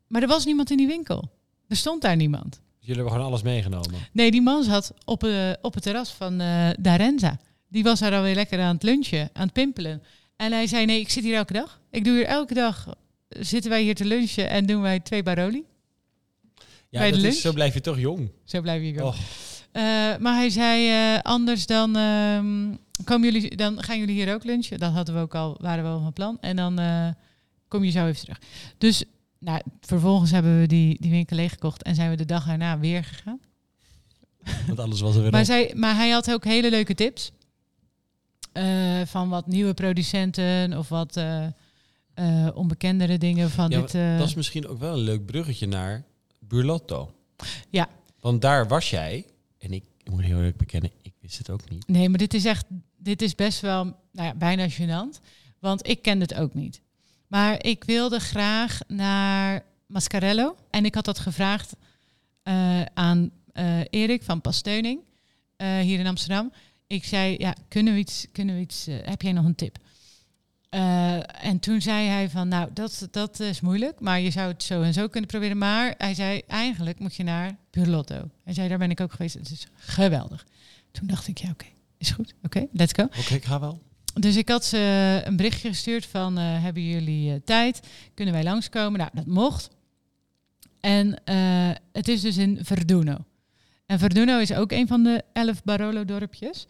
maar 0.06 0.22
er 0.22 0.28
was 0.28 0.44
niemand 0.44 0.70
in 0.70 0.76
die 0.76 0.86
winkel. 0.86 1.30
Er 1.68 1.76
stond 1.76 2.02
daar 2.02 2.16
niemand. 2.16 2.60
Jullie 2.78 2.94
hebben 2.94 3.12
gewoon 3.12 3.28
alles 3.28 3.42
meegenomen. 3.42 3.94
Nee, 4.12 4.30
die 4.30 4.42
man 4.42 4.62
zat 4.62 4.94
op, 5.04 5.24
eh, 5.24 5.50
op 5.62 5.74
het 5.74 5.82
terras 5.82 6.10
van 6.10 6.40
eh 6.40 6.70
Darenza. 6.80 7.38
Die 7.68 7.82
was 7.82 8.00
daar 8.00 8.14
alweer 8.14 8.34
lekker 8.34 8.60
aan 8.60 8.74
het 8.74 8.82
lunchen, 8.82 9.30
aan 9.32 9.44
het 9.44 9.52
pimpelen. 9.52 10.02
En 10.36 10.52
hij 10.52 10.66
zei, 10.66 10.84
nee, 10.84 11.00
ik 11.00 11.10
zit 11.10 11.24
hier 11.24 11.36
elke 11.36 11.52
dag. 11.52 11.80
Ik 11.90 12.04
doe 12.04 12.14
hier 12.14 12.26
elke 12.26 12.54
dag, 12.54 12.94
zitten 13.28 13.70
wij 13.70 13.82
hier 13.82 13.94
te 13.94 14.04
lunchen 14.04 14.48
en 14.48 14.66
doen 14.66 14.82
wij 14.82 15.00
twee 15.00 15.22
Baroli. 15.22 15.64
Ja, 16.88 17.00
Bij 17.00 17.08
de 17.08 17.12
dat 17.14 17.20
lunch? 17.22 17.34
is, 17.34 17.40
zo 17.40 17.52
blijf 17.52 17.74
je 17.74 17.80
toch 17.80 17.98
jong. 17.98 18.30
Zo 18.44 18.60
blijf 18.60 18.82
je. 18.82 19.04
Och, 19.04 19.16
Eh, 19.72 19.82
maar 20.18 20.34
hij 20.34 20.50
zei, 20.50 20.88
eh, 20.88 21.20
anders 21.22 21.66
dan, 21.66 21.96
ehm, 21.96 22.74
komen 23.04 23.32
jullie, 23.32 23.56
dan 23.56 23.82
gaan 23.82 23.98
jullie 23.98 24.14
hier 24.14 24.34
ook 24.34 24.44
lunchen. 24.44 24.78
Dat 24.78 24.92
hadden 24.92 25.14
we 25.14 25.20
ook 25.20 25.34
al, 25.34 25.56
waren 25.60 25.84
we 25.84 25.90
al 25.90 26.00
van 26.00 26.12
plan. 26.12 26.38
En 26.40 26.56
dan 26.56 26.78
eh, 26.78 27.08
kom 27.68 27.84
je 27.84 27.90
zo 27.90 28.06
even 28.06 28.20
terug. 28.20 28.40
Dus 28.78 29.04
nou, 29.38 29.60
vervolgens 29.80 30.30
hebben 30.30 30.60
we 30.60 30.66
die, 30.66 30.96
die 31.00 31.10
winkel 31.10 31.36
leeggekocht 31.36 31.82
en 31.82 31.94
zijn 31.94 32.10
we 32.10 32.16
de 32.16 32.24
dag 32.24 32.46
daarna 32.46 32.78
weer 32.78 33.04
gegaan. 33.04 33.40
want 34.66 34.78
alles 34.78 35.00
was 35.00 35.14
er 35.16 35.22
weer 35.22 35.30
Maar, 35.36 35.44
zij, 35.44 35.72
maar 35.76 35.94
hij 35.94 36.10
had 36.10 36.30
ook 36.32 36.44
hele 36.44 36.70
leuke 36.70 36.94
tips. 36.94 37.30
Van 39.04 39.28
wat 39.28 39.46
nieuwe 39.46 39.74
producenten 39.74 40.78
of 40.78 40.88
wat 40.88 41.20
eh, 42.14 42.48
onbekendere 42.54 43.18
dingen 43.18 43.50
van 43.50 43.70
Ja, 43.70 43.80
dit. 43.80 43.94
eh, 43.94 44.18
Dat 44.18 44.26
is 44.28 44.34
misschien 44.34 44.66
ook 44.68 44.78
wel 44.78 44.92
een 44.92 44.98
leuk 45.02 45.26
bruggetje 45.26 45.66
naar 45.66 46.04
Burlotto. 46.40 47.14
Ja. 47.70 47.88
Want 48.20 48.42
daar 48.42 48.68
was 48.68 48.90
jij, 48.90 49.26
en 49.58 49.72
ik 49.72 49.84
moet 50.10 50.22
heel 50.22 50.36
eerlijk 50.36 50.56
bekennen, 50.56 50.90
ik 51.02 51.12
wist 51.20 51.38
het 51.38 51.50
ook 51.50 51.70
niet. 51.70 51.88
Nee, 51.88 52.08
maar 52.08 52.18
dit 52.18 52.34
is 52.34 52.44
echt, 52.44 52.66
dit 52.96 53.22
is 53.22 53.34
best 53.34 53.60
wel 53.60 53.84
nou 53.84 54.26
ja, 54.28 54.34
bijna 54.34 54.68
gênant. 54.70 55.20
Want 55.58 55.88
ik 55.88 56.02
kende 56.02 56.24
het 56.24 56.34
ook 56.34 56.54
niet. 56.54 56.80
Maar 57.26 57.64
ik 57.64 57.84
wilde 57.84 58.18
graag 58.20 58.78
naar 58.88 59.64
Mascarello. 59.86 60.56
En 60.70 60.84
ik 60.84 60.94
had 60.94 61.04
dat 61.04 61.18
gevraagd 61.18 61.76
eh, 62.42 62.82
aan 62.82 63.30
eh, 63.52 63.80
Erik 63.90 64.22
van 64.22 64.40
Pasteuning, 64.40 65.00
eh, 65.56 65.78
hier 65.78 65.98
in 65.98 66.06
Amsterdam. 66.06 66.52
Ik 66.86 67.04
zei, 67.04 67.34
ja, 67.38 67.54
kunnen 67.68 67.92
we 67.92 67.98
iets, 67.98 68.26
kunnen 68.32 68.54
we 68.54 68.60
iets 68.60 68.86
eh, 68.86 68.96
heb 69.02 69.22
jij 69.22 69.32
nog 69.32 69.44
een 69.44 69.54
tip? 69.54 69.78
Eh, 70.74 71.44
en 71.44 71.58
toen 71.58 71.80
zei 71.80 72.08
hij 72.08 72.30
van, 72.30 72.48
nou, 72.48 72.70
dat, 72.72 73.08
dat 73.10 73.40
is 73.40 73.60
moeilijk, 73.60 74.00
maar 74.00 74.20
je 74.20 74.30
zou 74.30 74.48
het 74.48 74.62
zo 74.62 74.82
en 74.82 74.92
zo 74.92 75.08
kunnen 75.08 75.30
proberen. 75.30 75.58
Maar 75.58 75.94
hij 75.98 76.14
zei, 76.14 76.42
eigenlijk 76.46 76.98
moet 76.98 77.14
je 77.14 77.22
naar 77.22 77.56
Burlotto. 77.70 78.30
Hij 78.44 78.54
zei, 78.54 78.68
daar 78.68 78.78
ben 78.78 78.90
ik 78.90 79.00
ook 79.00 79.12
geweest. 79.12 79.34
Het 79.34 79.50
is 79.50 79.66
geweldig. 79.74 80.46
Toen 80.90 81.06
dacht 81.06 81.28
ik, 81.28 81.38
ja, 81.38 81.50
oké, 81.50 81.64
is 81.98 82.10
goed. 82.10 82.34
Oké, 82.42 82.66
let's 82.72 82.92
go. 82.92 83.02
Oké, 83.02 83.34
ik 83.34 83.44
ga 83.44 83.60
wel. 83.60 83.82
dus 84.14 84.36
ik 84.36 84.48
had 84.48 84.64
ze 84.64 85.22
een 85.24 85.36
berichtje 85.36 85.68
gestuurd 85.68 86.06
van, 86.06 86.38
eh, 86.38 86.62
hebben 86.62 86.82
jullie 86.82 87.32
eh, 87.32 87.40
tijd? 87.44 87.80
Kunnen 88.14 88.34
wij 88.34 88.44
langskomen? 88.44 88.98
Nou, 88.98 89.10
dat 89.12 89.26
mocht. 89.26 89.70
En 90.80 91.18
het 91.92 92.08
is 92.08 92.20
dus 92.20 92.36
in 92.36 92.58
Verduno. 92.62 93.16
En 93.86 93.98
Verduno 93.98 94.38
is 94.38 94.52
ook 94.52 94.72
een 94.72 94.86
van 94.86 95.02
de 95.02 95.24
elf 95.32 95.64
Barolo-dorpjes, 95.64 96.66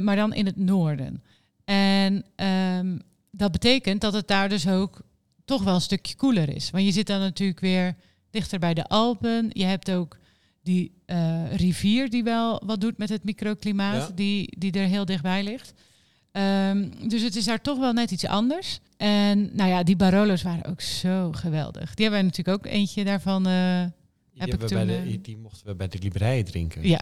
maar 0.00 0.16
dan 0.16 0.34
in 0.34 0.46
het 0.46 0.56
noorden. 0.56 1.22
En 1.64 2.24
ehm, 2.36 2.96
dat 3.30 3.52
betekent 3.52 4.00
dat 4.00 4.12
het 4.12 4.28
daar 4.28 4.48
dus 4.48 4.68
ook 4.68 5.00
toch 5.44 5.62
wel 5.62 5.74
een 5.74 5.80
stukje 5.80 6.14
koeler 6.16 6.48
is. 6.48 6.70
Want 6.70 6.84
je 6.84 6.92
zit 6.92 7.06
dan 7.06 7.20
natuurlijk 7.20 7.60
weer 7.60 7.96
dichter 8.30 8.58
bij 8.58 8.74
de 8.74 8.84
Alpen. 8.88 9.50
Je 9.52 9.64
hebt 9.64 9.90
ook 9.90 10.16
die 10.62 10.92
eh, 11.06 11.54
rivier 11.56 12.10
die 12.10 12.22
wel 12.24 12.62
wat 12.66 12.80
doet 12.80 12.98
met 12.98 13.08
het 13.08 13.24
microklimaat, 13.24 14.08
Ja. 14.08 14.14
die, 14.14 14.54
die 14.58 14.72
er 14.72 14.86
heel 14.86 15.04
dichtbij 15.04 15.42
ligt. 15.42 15.72
Ehm, 16.32 16.88
dus 17.08 17.22
het 17.22 17.36
is 17.36 17.44
daar 17.44 17.60
toch 17.60 17.78
wel 17.78 17.92
net 17.92 18.10
iets 18.10 18.24
anders. 18.26 18.80
En 18.96 19.50
nou 19.56 19.70
ja, 19.70 19.82
die 19.82 19.96
Barolo's 19.96 20.42
waren 20.42 20.64
ook 20.64 20.80
zo 20.80 21.32
geweldig. 21.32 21.94
Die 21.94 22.04
hebben 22.06 22.20
wij 22.22 22.22
natuurlijk 22.22 22.58
ook 22.66 22.72
eentje 22.72 23.04
daarvan. 23.04 23.46
eh, 23.46 23.84
Die, 24.32 24.42
Heb 24.42 24.62
ik 24.62 24.68
toen, 24.68 24.86
de, 24.86 24.96
eh, 24.96 25.18
die 25.22 25.36
mochten 25.36 25.66
we 25.66 25.74
bij 25.74 25.88
de 25.88 25.98
Liberij 25.98 26.42
drinken. 26.42 26.88
ja, 26.88 27.00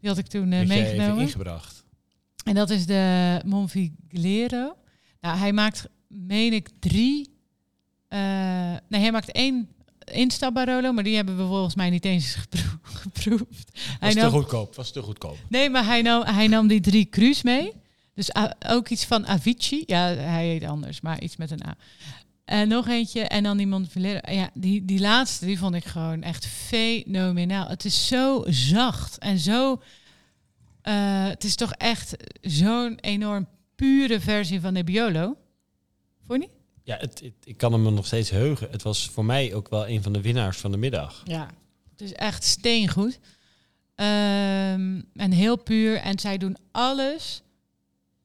die 0.00 0.08
had 0.08 0.18
ik 0.18 0.26
toen 0.26 0.52
even 0.52 0.68
meegenomen. 0.68 1.22
ingebracht. 1.22 1.84
En 2.44 2.54
dat 2.54 2.70
is 2.70 2.86
de 2.86 3.40
Monfiglero. 3.44 4.76
Nou, 5.22 5.38
hij 5.38 5.52
maakt, 5.52 5.86
meen 6.08 6.52
ik, 6.52 6.68
drie. 6.78 7.28
eh, 8.08 8.18
nee, 8.88 9.00
hij 9.00 9.12
maakt 9.12 9.32
één 9.32 9.68
instap 10.04 10.54
Barolo, 10.54 10.92
maar 10.92 11.04
die 11.04 11.16
hebben 11.16 11.36
we 11.36 11.44
volgens 11.46 11.74
mij 11.74 11.90
niet 11.90 12.04
eens 12.04 12.34
gepro- 12.42 12.78
geproefd. 12.82 13.70
Hij 13.78 13.96
Was 14.00 14.12
te 14.14 14.20
nam, 14.20 14.30
goedkoop. 14.30 14.74
Was 14.74 14.92
te 14.92 15.02
goedkoop. 15.02 15.36
nee, 15.48 15.70
maar 15.70 15.84
hij 15.84 16.02
nam, 16.02 16.22
hij 16.24 16.46
nam 16.46 16.66
die 16.66 16.80
drie 16.80 17.08
cru's 17.08 17.42
mee. 17.42 17.72
Dus 18.14 18.30
ook 18.68 18.88
iets 18.88 19.04
van 19.04 19.26
Avicii. 19.26 19.82
Ja, 19.86 20.06
hij 20.14 20.46
heet 20.46 20.64
anders, 20.64 21.00
maar 21.00 21.20
iets 21.20 21.36
met 21.36 21.50
een 21.50 21.66
A. 21.66 21.76
En 22.44 22.68
nog 22.68 22.88
eentje. 22.88 23.20
En 23.20 23.42
dan 23.42 23.56
die 23.56 23.66
Montevideo. 23.66 24.18
Ja, 24.32 24.50
die, 24.54 24.84
die 24.84 25.00
laatste, 25.00 25.44
die 25.46 25.58
vond 25.58 25.74
ik 25.74 25.84
gewoon 25.84 26.22
echt 26.22 26.46
fenomenaal. 26.46 27.68
Het 27.68 27.84
is 27.84 28.06
zo 28.06 28.44
zacht 28.48 29.18
en 29.18 29.38
zo... 29.38 29.82
eh, 30.82 31.26
het 31.26 31.44
is 31.44 31.54
toch 31.54 31.72
echt 31.72 32.16
zo'n 32.40 32.98
enorm 33.00 33.46
pure 33.82 34.20
versie 34.20 34.60
van 34.60 34.72
Nebbiolo. 34.72 35.36
Vond 36.26 36.42
je 36.42 36.48
niet? 36.48 36.56
Ja, 36.84 36.96
het, 36.96 37.20
het- 37.20 37.32
ik 37.44 37.56
kan 37.56 37.72
hem 37.72 37.94
nog 37.94 38.06
steeds 38.06 38.30
heugen. 38.30 38.68
Het 38.70 38.82
was 38.82 39.08
voor 39.10 39.24
mij 39.24 39.54
ook 39.54 39.68
wel 39.68 39.88
een 39.88 40.02
van 40.02 40.12
de 40.12 40.20
winnaars 40.20 40.56
van 40.58 40.70
de 40.70 40.76
middag. 40.76 41.20
Ja. 41.24 41.48
Het 41.90 42.00
is 42.00 42.12
echt 42.12 42.44
steengoed. 42.44 43.18
Ehm, 43.94 45.00
en 45.14 45.30
heel 45.32 45.56
puur. 45.56 45.96
En 45.96 46.18
zij 46.18 46.38
doen 46.38 46.56
alles 46.72 47.42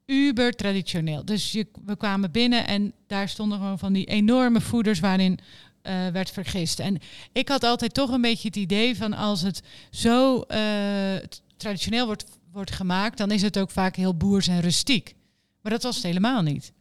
uber 0.05 0.51
traditioneel. 0.51 1.25
Dus 1.25 1.51
je, 1.51 1.67
we 1.85 1.97
kwamen 1.97 2.31
binnen 2.31 2.67
en 2.67 2.93
daar 3.07 3.29
stonden 3.29 3.57
gewoon 3.57 3.79
van 3.79 3.93
die 3.93 4.05
enorme 4.05 4.61
voeders 4.61 4.99
waarin 4.99 5.39
eh, 5.81 6.07
werd 6.07 6.29
vergist. 6.31 6.79
En 6.79 6.97
ik 7.33 7.47
had 7.49 7.63
altijd 7.63 7.93
toch 7.93 8.09
een 8.11 8.21
beetje 8.21 8.47
het 8.47 8.57
idee 8.57 8.97
van 8.97 9.13
als 9.13 9.41
het 9.41 9.61
zo 9.91 10.41
eh, 10.41 11.15
traditioneel 11.57 12.05
wordt, 12.05 12.25
wordt 12.51 12.71
gemaakt, 12.71 13.17
dan 13.17 13.31
is 13.31 13.41
het 13.41 13.59
ook 13.59 13.71
vaak 13.71 13.95
heel 13.95 14.15
boers 14.17 14.47
en 14.47 14.61
rustiek. 14.61 15.15
Maar 15.67 15.75
dat 15.75 15.85
was 15.85 15.95
het 15.95 16.05
helemaal 16.05 16.41
niet. 16.41 16.73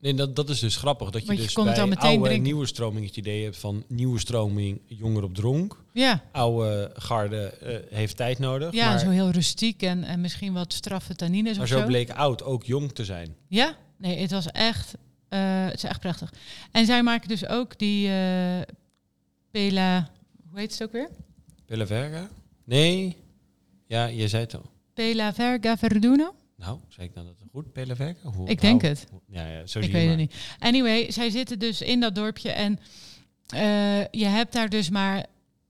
Nee, 0.00 0.14
dat, 0.14 0.36
dat 0.36 0.48
is 0.48 0.58
dus 0.58 0.76
grappig. 0.76 1.10
Dat 1.10 1.20
je 1.20 1.26
Want 1.26 1.38
je 1.38 1.44
dus 1.44 1.54
kon 1.54 1.66
het 1.66 1.76
bij 1.76 1.86
meteen 1.86 2.18
oude 2.18 2.34
en 2.34 2.42
nieuwe 2.42 2.66
stroming 2.66 3.06
het 3.06 3.16
idee 3.16 3.44
hebt 3.44 3.56
van 3.56 3.84
nieuwe 3.88 4.18
stroming 4.18 4.80
jonger 4.86 5.22
op 5.22 5.34
dronk. 5.34 5.84
Ja, 5.92 6.24
Oude 6.32 6.90
garde 6.94 7.46
eh, 7.46 7.96
heeft 7.96 8.16
tijd 8.16 8.38
nodig. 8.38 8.72
ja 8.72 8.88
maar, 8.88 8.98
zo 8.98 9.08
heel 9.08 9.30
rustiek 9.30 9.82
en, 9.82 10.04
en 10.04 10.20
misschien 10.20 10.52
wat 10.52 10.72
straffe 10.72 11.14
tannines 11.14 11.52
maar 11.52 11.62
of 11.62 11.68
zo 11.68 11.78
zo. 11.78 11.86
bleek 11.86 12.10
oud 12.10 12.42
ook 12.42 12.64
jong 12.64 12.92
te 12.92 13.04
zijn. 13.04 13.36
Ja, 13.48 13.76
nee, 13.96 14.18
het 14.18 14.30
was 14.30 14.46
echt, 14.46 14.94
eh, 15.28 15.64
het 15.64 15.74
is 15.74 15.84
echt 15.84 16.00
prachtig. 16.00 16.32
En 16.72 16.86
zij 16.86 17.02
maken 17.02 17.28
dus 17.28 17.46
ook 17.46 17.78
die 17.78 18.08
eh, 18.08 18.60
Pela, 19.50 20.10
hoe 20.50 20.58
heet 20.58 20.72
het 20.72 20.82
ook 20.82 20.92
weer? 20.92 21.08
Pella 21.66 21.86
Verga? 21.86 22.28
Nee. 22.64 23.16
Ja, 23.86 24.06
je 24.06 24.28
zei 24.28 24.42
het 24.42 24.54
al. 24.54 24.70
Pela 24.94 25.34
Verga 25.34 25.76
Verduno? 25.76 26.34
Nou, 26.56 26.78
zei 26.88 27.06
ik 27.06 27.14
nou 27.14 27.26
dat 27.26 27.41
goed? 27.52 27.66
Hoe- 28.22 28.48
Ik 28.48 28.60
denk 28.60 28.82
nou, 28.82 28.94
het. 28.94 29.06
Ja, 29.26 29.46
ja, 29.46 29.66
zo 29.66 29.78
Ik 29.78 29.92
weet 29.92 30.08
het 30.08 30.16
niet. 30.16 30.34
Anyway, 30.58 31.10
zij 31.10 31.30
zitten 31.30 31.58
dus 31.58 31.80
in 31.80 32.00
dat 32.00 32.14
dorpje 32.14 32.50
en 32.50 32.78
eh, 33.46 34.08
je 34.10 34.24
hebt 34.24 34.52
daar 34.52 34.68
dus 34.68 34.90
maar, 34.90 35.26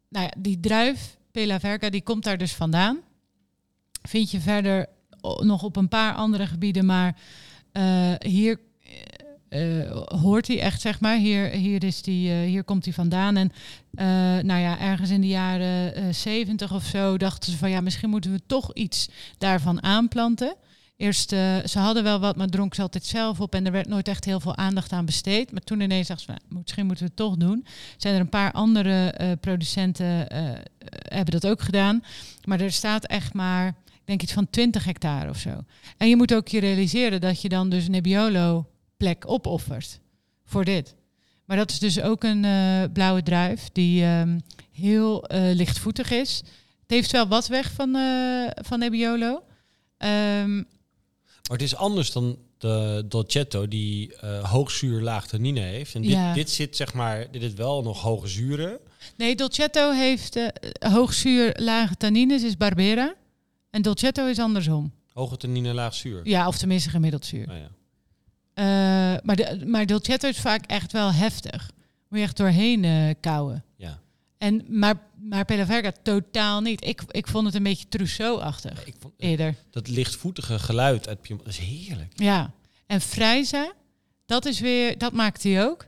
nou 0.08 0.24
ja, 0.24 0.32
die 0.38 0.60
druif 0.60 1.16
Pela 1.30 1.60
Verga, 1.60 1.90
die 1.90 2.02
komt 2.02 2.24
daar 2.24 2.38
dus 2.38 2.52
vandaan. 2.52 2.98
Vind 4.02 4.30
je 4.30 4.40
verder 4.40 4.86
nog 5.40 5.62
op 5.62 5.76
een 5.76 5.88
paar 5.88 6.14
andere 6.14 6.46
gebieden, 6.46 6.86
maar 6.86 7.16
eh, 7.72 8.12
hier 8.18 8.60
eh, 9.48 9.90
hoort 10.04 10.46
hij 10.46 10.60
echt, 10.60 10.80
zeg 10.80 11.00
maar. 11.00 11.16
Hier, 11.16 11.48
hier, 11.50 11.84
is 11.84 12.02
die, 12.02 12.32
hier 12.32 12.64
komt 12.64 12.84
hij 12.84 12.94
vandaan. 12.94 13.36
En 13.36 13.52
nou 14.46 14.60
ja, 14.60 14.78
ergens 14.78 15.10
in 15.10 15.20
de 15.20 15.26
jaren 15.26 16.14
zeventig 16.14 16.74
of 16.74 16.84
zo 16.84 17.16
dachten 17.16 17.52
ze 17.52 17.58
van 17.58 17.70
ja, 17.70 17.80
misschien 17.80 18.10
moeten 18.10 18.32
we 18.32 18.40
toch 18.46 18.74
iets 18.74 19.08
daarvan 19.38 19.82
aanplanten. 19.82 20.56
Eerst, 21.02 21.32
eh, 21.32 21.56
ze 21.64 21.78
hadden 21.78 22.02
wel 22.02 22.20
wat, 22.20 22.36
maar 22.36 22.46
dronken 22.46 22.76
ze 22.76 22.82
altijd 22.82 23.04
zelf 23.04 23.40
op. 23.40 23.54
En 23.54 23.66
er 23.66 23.72
werd 23.72 23.88
nooit 23.88 24.08
echt 24.08 24.24
heel 24.24 24.40
veel 24.40 24.56
aandacht 24.56 24.92
aan 24.92 25.04
besteed. 25.04 25.52
Maar 25.52 25.60
toen 25.60 25.80
ineens 25.80 26.08
dachten 26.08 26.34
ze, 26.34 26.54
misschien 26.54 26.86
moeten 26.86 27.04
we 27.04 27.10
het 27.10 27.20
toch 27.20 27.36
doen. 27.36 27.66
Zijn 27.96 28.14
er 28.14 28.20
een 28.20 28.28
paar 28.28 28.52
andere 28.52 29.10
eh, 29.10 29.30
producenten 29.40 30.28
eh, 30.28 30.42
hebben 31.08 31.40
dat 31.40 31.50
ook 31.50 31.60
gedaan. 31.60 32.04
Maar 32.44 32.60
er 32.60 32.72
staat 32.72 33.06
echt 33.06 33.34
maar, 33.34 33.68
ik 33.68 34.00
denk 34.04 34.22
iets 34.22 34.32
van 34.32 34.50
20 34.50 34.84
hectare 34.84 35.30
of 35.30 35.38
zo. 35.38 35.64
En 35.96 36.08
je 36.08 36.16
moet 36.16 36.34
ook 36.34 36.48
je 36.48 36.60
realiseren 36.60 37.20
dat 37.20 37.42
je 37.42 37.48
dan 37.48 37.68
dus 37.68 37.88
Nebbiolo 37.88 38.66
plek 38.96 39.24
opoffert 39.26 40.00
voor 40.44 40.64
dit. 40.64 40.94
Maar 41.44 41.56
dat 41.56 41.70
is 41.70 41.78
dus 41.78 42.00
ook 42.00 42.24
een 42.24 42.46
blauwe 42.92 43.22
druif 43.22 43.68
die 43.72 44.02
ehm, 44.02 44.38
heel 44.72 45.24
lichtvoetig 45.30 46.10
is. 46.10 46.36
Het 46.80 46.90
heeft 46.90 47.10
wel 47.10 47.28
wat 47.28 47.46
weg 47.46 47.72
van, 47.72 47.96
van 48.62 48.78
Nebbiolo. 48.78 49.42
Ehm, 49.98 50.62
Maar 51.48 51.58
het 51.58 51.62
is 51.66 51.76
anders 51.76 52.12
dan 52.12 52.38
de 52.58 53.04
Dolcetto 53.08 53.68
die 53.68 54.16
eh 54.16 54.50
hoogzuur 54.50 55.00
laag 55.00 55.26
tannine 55.26 55.60
heeft. 55.60 55.94
En 55.94 56.02
dit, 56.02 56.10
Ja. 56.10 56.34
dit 56.34 56.50
zit 56.50 56.76
zeg 56.76 56.94
maar, 56.94 57.30
dit 57.30 57.42
is 57.42 57.52
wel 57.54 57.82
nog 57.82 58.00
hoge 58.00 58.26
zuren. 58.28 58.78
nee, 59.16 59.36
Dolcetto 59.36 59.90
heeft 59.90 60.36
eh, 60.36 60.48
hoogzuur, 60.92 61.52
lage 61.58 61.96
tannines, 61.96 62.42
is 62.42 62.56
Barbera. 62.56 63.14
En 63.70 63.82
Dolcetto 63.82 64.26
is 64.26 64.38
andersom. 64.38 64.92
Hoge 65.12 65.36
tannine, 65.36 65.72
laag 65.74 65.94
zuur. 65.94 66.20
Ja, 66.24 66.46
of 66.48 66.58
tenminste 66.58 66.90
gemiddeld 66.90 67.24
zuur. 67.26 67.46
Nou 67.46 67.58
ja. 67.58 67.70
Eh, 68.54 68.64
maar, 69.24 69.36
de, 69.36 69.62
maar 69.66 69.86
Dolcetto 69.86 70.28
is 70.28 70.38
vaak 70.40 70.66
echt 70.66 70.92
wel 70.92 71.12
heftig. 71.12 71.70
Moet 72.08 72.18
je 72.18 72.24
echt 72.24 72.36
doorheen 72.36 72.84
eh 72.84 73.14
kouwen. 73.20 73.64
ja. 73.76 74.00
En, 74.38 74.64
maar, 74.68 74.94
maar 75.22 75.44
Pella 75.44 75.66
Verga 75.66 75.92
totaal 76.02 76.60
niet. 76.60 76.84
Ik, 76.84 77.02
ik 77.08 77.26
vond 77.26 77.46
het 77.46 77.54
een 77.54 77.62
beetje 77.62 77.88
Trousseau-achtig 77.88 78.84
eerder. 79.16 79.54
dat 79.70 79.88
lichtvoetige 79.88 80.58
geluid 80.58 81.08
uit 81.08 81.20
Piemont, 81.20 81.44
dat 81.44 81.54
is 81.54 81.60
heerlijk. 81.60 82.12
Ja. 82.14 82.52
En 82.86 83.00
Frijza, 83.00 83.72
dat 84.26 84.44
is 84.44 84.60
weer, 84.60 84.98
dat 84.98 85.12
maakt 85.12 85.42
hij 85.42 85.64
ook. 85.64 85.86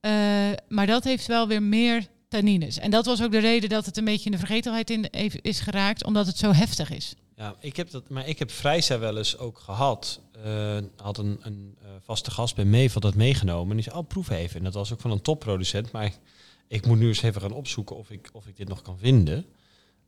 Eh, 0.00 0.12
maar 0.68 0.86
dat 0.86 1.04
heeft 1.04 1.26
wel 1.26 1.48
weer 1.48 1.62
meer 1.62 2.06
tannines. 2.28 2.78
En 2.78 2.90
dat 2.90 3.06
was 3.06 3.22
ook 3.22 3.32
de 3.32 3.38
reden 3.38 3.68
dat 3.68 3.86
het 3.86 3.96
een 3.96 4.04
beetje 4.04 4.24
in 4.24 4.32
de 4.32 4.38
vergetelheid 4.38 4.90
in 4.90 5.10
is 5.42 5.60
geraakt, 5.60 6.04
omdat 6.04 6.26
het 6.26 6.38
zo 6.38 6.52
heftig 6.52 6.90
is. 6.90 7.14
Ja, 7.36 7.54
ik 7.60 7.76
heb 7.76 7.90
dat, 7.90 8.08
maar 8.08 8.28
ik 8.28 8.38
heb 8.38 8.50
Vrijza 8.50 8.98
wel 8.98 9.16
eens 9.16 9.38
ook 9.38 9.58
gehad. 9.58 10.20
Eh, 10.44 10.78
had 10.96 11.18
een, 11.18 11.38
een 11.42 11.76
eh, 11.82 11.88
vaste 12.04 12.30
gast 12.30 12.54
bij 12.54 12.90
had 12.92 13.02
dat 13.02 13.14
meegenomen. 13.14 13.68
En 13.68 13.74
die 13.74 13.84
zei, 13.84 13.96
oh, 13.96 14.08
proef 14.08 14.30
even. 14.30 14.58
En 14.58 14.64
dat 14.64 14.74
was 14.74 14.92
ook 14.92 15.00
van 15.00 15.10
een 15.10 15.22
topproducent. 15.22 15.92
Maar 15.92 16.12
ik, 16.68 16.86
moet 16.86 16.98
nu 16.98 17.08
eens 17.08 17.22
even 17.22 17.40
gaan 17.40 17.52
opzoeken 17.52 17.96
of 17.96 18.10
ik, 18.10 18.30
of 18.32 18.46
ik 18.46 18.56
dit 18.56 18.68
nog 18.68 18.82
kan 18.82 18.98
vinden. 18.98 19.46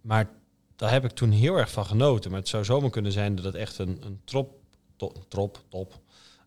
Maar 0.01 0.31
daar 0.77 0.91
heb 0.91 1.05
ik 1.05 1.11
toen 1.11 1.31
heel 1.31 1.57
erg 1.57 1.71
van 1.71 1.87
genoten. 1.87 2.31
Maar 2.31 2.41
het 2.41 2.49
zou 2.49 2.65
zomaar 2.65 2.91
kunnen 2.91 3.13
zijn 3.13 3.35
dat 3.35 3.45
het 3.45 3.55
echt 3.55 3.79
een, 3.79 3.99
een 4.01 4.21
trop, 4.25 4.59
top, 4.97 5.65
top, 5.69 6.01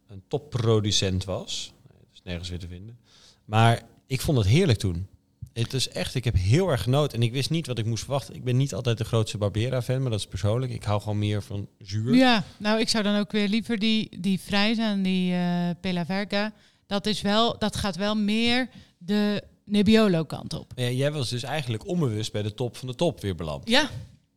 een 0.07 0.23
topproducent 0.27 1.23
was. 1.23 1.73
Nee, 1.87 1.97
dat 1.99 2.09
is 2.13 2.21
nergens 2.23 2.49
weer 2.49 2.59
te 2.59 2.67
vinden. 2.67 2.97
Maar 3.45 3.81
ik 4.07 4.21
vond 4.21 4.37
het 4.37 4.47
heerlijk 4.47 4.79
toen. 4.79 5.07
Het 5.53 5.73
is 5.73 5.89
echt, 5.89 6.15
ik 6.15 6.23
heb 6.23 6.35
heel 6.35 6.69
erg 6.69 6.83
genoten. 6.83 7.17
En 7.17 7.23
ik 7.23 7.31
wist 7.31 7.49
niet 7.49 7.67
wat 7.67 7.77
ik 7.77 7.85
moest 7.85 8.03
verwachten. 8.03 8.35
Ik 8.35 8.43
ben 8.43 8.57
niet 8.57 8.73
altijd 8.73 8.97
de 8.97 9.03
grootste 9.03 9.37
Barbera-fan, 9.37 10.01
maar 10.01 10.11
dat 10.11 10.19
is 10.19 10.27
persoonlijk. 10.27 10.71
Ik 10.71 10.83
hou 10.83 11.01
gewoon 11.01 11.19
meer 11.19 11.43
van 11.43 11.67
zuur. 11.79 12.15
Ja, 12.15 12.43
nou 12.57 12.79
ik 12.79 12.89
zou 12.89 13.03
dan 13.03 13.19
ook 13.19 13.31
weer 13.31 13.47
liever 13.47 13.79
die, 13.79 14.19
die 14.19 14.39
Frijza 14.39 14.91
en 14.91 15.03
die 15.03 15.33
eh 15.33 15.69
Pella 15.81 16.05
Verga. 16.05 16.53
Dat, 16.87 17.05
is 17.05 17.21
wel, 17.21 17.57
dat 17.57 17.75
gaat 17.75 17.95
wel 17.95 18.15
meer 18.15 18.69
de 18.97 19.43
Nebbiolo 19.69 20.23
kant 20.23 20.53
op. 20.53 20.71
Ja, 20.75 20.89
jij 20.89 21.11
was 21.11 21.29
dus 21.29 21.43
eigenlijk 21.43 21.87
onbewust 21.87 22.31
bij 22.31 22.41
de 22.41 22.53
top 22.53 22.77
van 22.77 22.87
de 22.87 22.95
top 22.95 23.21
weer 23.21 23.35
beland. 23.35 23.69
Ja, 23.69 23.89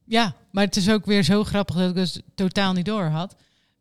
ja, 0.05 0.35
maar 0.51 0.65
het 0.65 0.77
is 0.77 0.91
ook 0.91 1.07
weer 1.07 1.23
zo 1.23 1.45
grappig 1.45 1.77
dat 1.77 1.89
ik 1.89 1.95
dus 1.95 2.21
totaal 2.35 2.73
niet 2.73 2.85
door 2.85 3.05
had. 3.05 3.35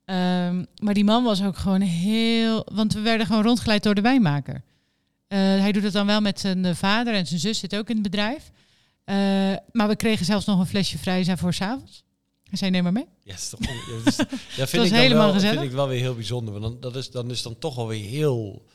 Ehm, 0.05 0.63
maar 0.81 0.93
die 0.93 1.03
man 1.03 1.23
was 1.23 1.43
ook 1.43 1.57
gewoon 1.57 1.81
heel... 1.81 2.65
Want 2.73 2.93
we 2.93 2.99
werden 2.99 3.27
gewoon 3.27 3.43
rondgeleid 3.43 3.83
door 3.83 3.95
de 3.95 4.01
wijnmaker. 4.01 4.63
Eh, 5.27 5.37
hij 5.39 5.71
doet 5.71 5.83
het 5.83 5.93
dan 5.93 6.05
wel 6.05 6.21
met 6.21 6.39
zijn 6.39 6.75
vader 6.75 7.13
en 7.13 7.27
zijn 7.27 7.39
zus 7.39 7.59
zit 7.59 7.75
ook 7.75 7.87
in 7.89 7.93
het 7.93 8.03
bedrijf. 8.03 8.51
Eh, 9.03 9.15
maar 9.71 9.87
we 9.87 9.95
kregen 9.95 10.25
zelfs 10.25 10.45
nog 10.45 10.59
een 10.59 10.65
flesje 10.65 10.97
Frijza 10.97 11.37
voor 11.37 11.53
s'avonds. 11.53 12.03
Hij 12.43 12.57
zei, 12.57 12.71
neem 12.71 12.83
maar 12.83 12.91
mee. 12.91 13.07
Ja, 13.23 13.35
ja, 13.59 13.67
dat 14.03 14.07
is- 14.07 14.25
ja, 14.55 14.67
vind 14.67 14.85
ik 14.85 14.91
helemaal 14.91 15.23
wel, 15.25 15.33
gezellig. 15.33 15.55
vind 15.59 15.69
ik 15.71 15.75
wel 15.75 15.87
weer 15.87 15.99
heel 15.99 16.15
bijzonder. 16.15 16.59
Want 16.59 16.63
dan, 16.63 16.77
dat 16.79 16.95
is, 16.95 17.09
dan 17.11 17.31
is 17.31 17.41
dan 17.41 17.59
toch 17.59 17.75
wel 17.75 17.87
weer 17.87 18.03
heel 18.09 18.65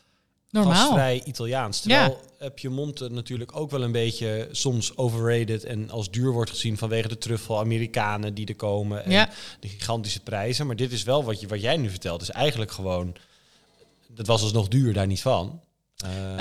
Normaal. 0.51 0.75
gastvrij 0.75 1.23
Italiaans. 1.25 1.81
Terwijl 1.81 2.21
eh, 2.39 2.49
Piemonte 2.55 3.09
natuurlijk 3.09 3.57
ook 3.57 3.71
wel 3.71 3.83
een 3.83 3.93
beetje 3.93 4.49
soms 4.53 4.97
overrated 4.97 5.65
en 5.65 5.91
als 5.91 6.11
duur 6.11 6.33
wordt 6.33 6.51
gezien 6.51 6.77
vanwege 6.79 7.09
de 7.09 7.19
truffel 7.19 7.59
Amerikanen 7.59 8.35
die 8.35 8.47
er 8.47 8.57
komen 8.57 9.05
en 9.05 9.11
Ja. 9.11 9.29
de 9.61 9.69
gigantische 9.69 10.21
prijzen. 10.21 10.67
Maar 10.67 10.77
dit 10.77 10.93
is 10.93 11.03
wel 11.03 11.25
wat, 11.25 11.41
je, 11.41 11.47
wat 11.47 11.61
jij 11.61 11.77
nu 11.77 11.91
vertelt. 11.91 12.23
is 12.23 12.31
eigenlijk 12.31 12.71
gewoon, 12.71 13.15
dat 14.09 14.27
was 14.27 14.43
alsnog 14.43 14.69
duur, 14.69 14.93
daar 14.93 15.07
niet 15.07 15.23
van. 15.23 15.61
Eh, 16.05 16.35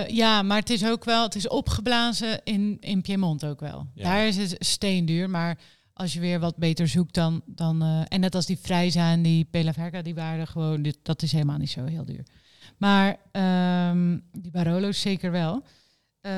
Eh, 0.00 0.08
ja, 0.08 0.42
maar 0.42 0.58
het 0.58 0.70
is 0.70 0.84
ook 0.86 1.04
wel, 1.04 1.22
het 1.22 1.34
is 1.34 1.48
opgeblazen 1.48 2.40
in, 2.44 2.76
in 2.80 3.02
Piemont 3.02 3.44
ook 3.44 3.60
wel. 3.60 3.86
Ja. 3.94 4.02
Daar 4.02 4.26
is 4.26 4.36
het 4.36 4.54
steenduur, 4.58 5.30
maar 5.30 5.58
als 5.92 6.12
je 6.12 6.20
weer 6.20 6.40
wat 6.40 6.56
beter 6.56 6.88
zoekt 6.88 7.14
dan, 7.14 7.42
dan 7.46 7.82
en 8.08 8.20
net 8.20 8.34
als 8.34 8.46
die 8.46 8.58
Frijza 8.62 9.10
en 9.12 9.22
die 9.22 9.44
Pelaverca, 9.50 10.02
die 10.02 10.14
waren 10.14 10.46
gewoon, 10.46 10.82
dit, 10.82 10.96
dat 11.02 11.22
is 11.22 11.32
helemaal 11.32 11.58
niet 11.58 11.70
zo 11.70 11.84
heel 11.84 12.04
duur. 12.04 12.24
Maar 12.80 13.16
ehm, 13.32 14.18
die 14.32 14.50
Barolo's 14.50 15.00
zeker 15.00 15.30
wel. 15.30 15.62
Eh, 16.20 16.32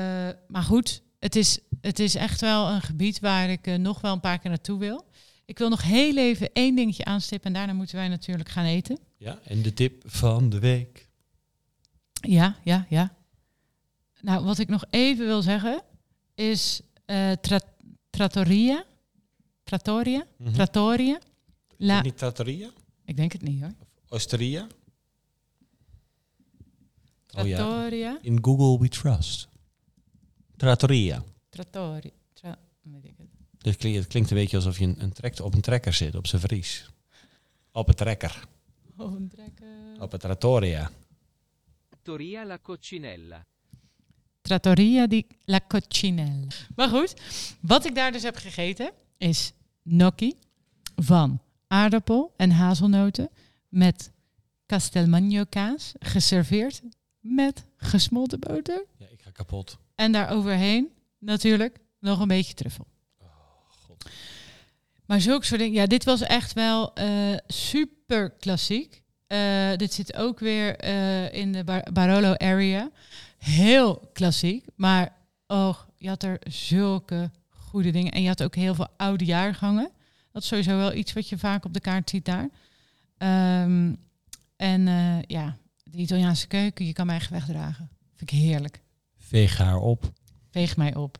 maar 0.47 0.63
goed, 0.63 1.01
het 1.19 1.35
is, 1.35 1.59
het 1.81 1.99
is 1.99 2.15
echt 2.15 2.41
wel 2.41 2.69
een 2.69 2.81
gebied 2.81 3.19
waar 3.19 3.49
ik 3.49 3.67
eh, 3.67 3.75
nog 3.75 4.01
wel 4.01 4.13
een 4.13 4.19
paar 4.19 4.39
keer 4.39 4.49
naartoe 4.49 4.79
wil. 4.79 5.05
Ik 5.45 5.57
wil 5.57 5.69
nog 5.69 5.81
heel 5.83 6.17
even 6.17 6.49
één 6.53 6.75
dingetje 6.75 7.05
aanstippen 7.05 7.47
en 7.47 7.53
daarna 7.53 7.73
moeten 7.73 7.95
wij 7.95 8.07
natuurlijk 8.07 8.49
gaan 8.49 8.65
eten. 8.65 8.97
ja, 9.17 9.39
en 9.43 9.61
de 9.61 9.73
tip 9.73 10.03
van 10.05 10.49
de 10.49 10.59
week. 10.59 11.09
Ja, 12.13 12.55
ja, 12.63 12.85
ja. 12.89 13.15
Nou, 14.21 14.43
wat 14.45 14.59
ik 14.59 14.67
nog 14.67 14.85
even 14.89 15.25
wil 15.25 15.41
zeggen 15.41 15.81
is 16.35 16.81
tra- 17.41 17.61
trattoria. 18.09 18.83
Trattoria? 19.63 20.25
Mhm. 20.37 20.51
Trattoria. 20.53 21.19
La, 21.77 22.01
Niet 22.01 22.17
Trattoria? 22.17 22.69
ik 23.05 23.15
denk 23.17 23.31
het 23.31 23.41
niet 23.41 23.61
hoor. 23.61 23.73
Osteria? 24.09 24.67
Oh 27.37 27.47
ja, 27.47 27.57
Trattoria. 27.57 28.17
in 28.21 28.37
Google 28.41 28.79
we 28.79 28.87
trust. 28.87 29.47
Trattoria. 30.55 31.23
Trattoria. 31.49 32.11
Tra 32.33 32.57
weet 32.81 33.05
ik 33.05 33.13
het. 33.17 33.77
Klinkt, 33.77 33.99
het 33.99 34.07
klinkt 34.07 34.31
een 34.31 34.37
beetje 34.37 34.57
alsof 34.57 34.79
je 34.79 34.85
een, 34.85 35.01
een 35.01 35.13
trek, 35.13 35.39
op 35.39 35.53
een 35.53 35.61
trekker 35.61 35.93
zit, 35.93 36.15
op 36.15 36.27
zijn 36.27 36.41
Fries. 36.41 36.89
Op 37.71 37.87
een 37.87 37.95
trekker. 37.95 38.47
Oh, 38.97 39.13
een 39.15 39.27
trekker. 39.27 40.01
Op 40.01 40.13
een 40.13 40.19
trattoria. 40.19 40.91
Trattoria 41.89 42.45
La 42.45 42.59
Coccinella. 42.61 43.45
Trattoria 44.41 45.07
di 45.07 45.25
La 45.45 45.59
Coccinella. 45.67 46.47
Maar 46.75 46.89
goed, 46.89 47.13
wat 47.61 47.85
ik 47.85 47.95
daar 47.95 48.11
dus 48.11 48.23
heb 48.23 48.35
gegeten 48.35 48.91
is 49.17 49.53
gnocchi 49.83 50.33
van 50.95 51.41
aardappel 51.67 52.33
en 52.37 52.51
hazelnoten 52.51 53.29
met 53.69 54.11
castelmagno 54.65 55.43
kaas, 55.49 55.93
geserveerd 55.99 56.81
met 57.23 57.65
gesmolten 57.77 58.39
boter. 58.39 58.85
Ja, 58.97 59.05
ik 59.11 59.21
ga 59.21 59.29
kapot. 59.31 59.77
En 59.95 60.11
daar 60.11 60.29
overheen 60.29 60.89
natuurlijk 61.19 61.77
nog 61.99 62.19
een 62.19 62.27
beetje 62.27 62.53
truffel. 62.53 62.87
God. 63.85 64.09
Maar 65.05 65.21
zulke 65.21 65.45
soort 65.45 65.59
dingen. 65.59 65.75
Ja, 65.81 65.85
dit 65.85 66.03
was 66.03 66.21
echt 66.21 66.53
wel 66.53 66.93
eh, 66.93 67.37
super 67.47 68.29
klassiek. 68.29 69.01
Eh, 69.27 69.75
dit 69.75 69.93
zit 69.93 70.15
ook 70.15 70.39
weer 70.39 70.75
eh, 70.77 71.33
in 71.33 71.51
de 71.51 71.63
Bar- 71.63 71.87
Barolo 71.93 72.33
area. 72.33 72.89
Heel 73.37 74.09
klassiek. 74.13 74.65
Maar 74.75 75.15
oh, 75.47 75.79
je 75.97 76.07
had 76.07 76.23
er 76.23 76.39
zulke 76.49 77.31
goede 77.49 77.91
dingen. 77.91 78.11
En 78.11 78.21
je 78.21 78.27
had 78.27 78.43
ook 78.43 78.55
heel 78.55 78.75
veel 78.75 78.87
oude 78.97 79.25
jaargangen. 79.25 79.91
Dat 80.31 80.41
is 80.41 80.47
sowieso 80.47 80.77
wel 80.77 80.93
iets 80.93 81.13
wat 81.13 81.29
je 81.29 81.37
vaak 81.37 81.65
op 81.65 81.73
de 81.73 81.79
kaart 81.79 82.09
ziet 82.09 82.25
daar. 82.25 82.49
Ehm, 83.17 83.93
en 84.55 84.85
ja, 85.27 85.57
de 85.95 86.01
Italiaanse 86.01 86.47
keuken, 86.47 86.85
je 86.85 86.93
kan 86.93 87.05
mij 87.05 87.15
echt 87.15 87.29
wegdragen. 87.29 87.89
Vind 88.15 88.31
ik 88.31 88.37
heerlijk. 88.39 88.81
Veeg 89.17 89.57
haar 89.57 89.77
op. 89.77 90.11
Veeg 90.51 90.77
mij 90.77 90.95
op. 90.95 91.17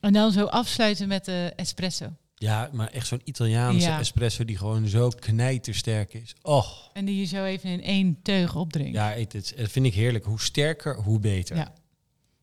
En 0.00 0.12
dan 0.12 0.32
zo 0.32 0.44
afsluiten 0.44 1.08
met 1.08 1.24
de 1.24 1.52
espresso. 1.56 2.12
Ja, 2.34 2.70
maar 2.72 2.88
echt 2.88 3.06
zo'n 3.06 3.20
Italiaanse 3.24 3.88
Ja. 3.88 3.98
espresso 3.98 4.44
die 4.44 4.56
gewoon 4.56 4.88
zo 4.88 5.08
knijtersterk 5.08 6.14
is. 6.14 6.34
Oh, 6.42 6.66
En 6.92 7.04
die 7.04 7.16
je 7.18 7.24
zo 7.24 7.44
even 7.44 7.70
in 7.70 7.82
één 7.82 8.22
teug 8.22 8.56
opdrinkt. 8.56 8.92
ja, 8.94 9.10
het, 9.10 9.32
het, 9.32 9.52
het 9.56 9.70
vind 9.70 9.86
ik 9.86 9.94
heerlijk. 9.94 10.24
Hoe 10.24 10.40
sterker, 10.40 10.96
hoe 10.96 11.18
beter. 11.20 11.56
Ja. 11.56 11.72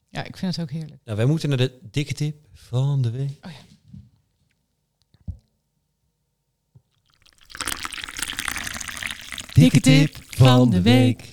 Ja, 0.09 0.23
ik 0.23 0.37
vind 0.37 0.55
het 0.55 0.65
ook 0.65 0.71
heerlijk. 0.71 1.01
Nou, 1.03 1.17
wij 1.17 1.25
moeten 1.25 1.49
naar 1.49 1.57
de 1.57 1.79
dikke 1.91 2.13
tip 2.13 2.35
van 2.53 3.01
de 3.01 3.09
week. 3.09 3.45
Oh 3.45 3.51
ja. 3.51 3.57
Dikke 9.61 9.79
tip 9.79 10.17
van 10.27 10.69
de 10.69 10.81
week. 10.81 11.29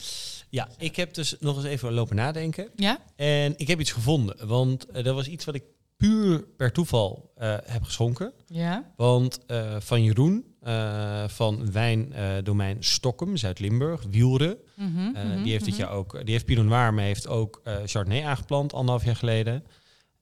Ja, 0.48 0.68
ik 0.78 0.96
heb 0.96 1.14
dus 1.14 1.36
nog 1.40 1.56
eens 1.56 1.64
even 1.64 1.92
lopen 1.92 2.16
nadenken. 2.16 2.68
Ja? 2.76 2.98
En 3.16 3.54
ik 3.56 3.68
heb 3.68 3.80
iets 3.80 3.92
gevonden. 3.92 4.46
Want 4.46 4.86
eh, 4.86 5.04
dat 5.04 5.14
was 5.14 5.28
iets 5.28 5.44
wat 5.44 5.54
ik 5.54 5.62
puur 5.96 6.44
per 6.56 6.72
toeval 6.72 7.32
eh, 7.36 7.54
heb 7.64 7.82
geschonken. 7.82 8.32
Ja. 8.46 8.92
Want 8.96 9.46
eh, 9.46 9.76
van 9.78 10.04
Jeroen 10.04 10.44
eh, 10.60 11.28
van 11.28 11.72
wijndomein 11.72 12.76
Stokkem, 12.80 13.36
Zuid-Limburg, 13.36 14.02
Wielre. 14.10 14.58
Mhm, 14.76 14.98
Eh, 15.14 15.24
mhm, 15.24 15.42
die 15.42 15.52
heeft 15.52 15.64
dit 15.64 15.74
mhm. 15.74 15.82
jaar 15.82 15.92
ook, 15.92 16.12
die 16.24 16.32
heeft 16.32 16.44
Pinot 16.44 16.64
Noir, 16.64 16.94
maar 16.94 17.04
heeft 17.04 17.28
ook 17.28 17.60
eh, 17.64 17.76
Chardonnay 17.84 18.24
aangeplant, 18.24 18.72
anderhalf 18.72 19.04
jaar 19.04 19.16
geleden. 19.16 19.64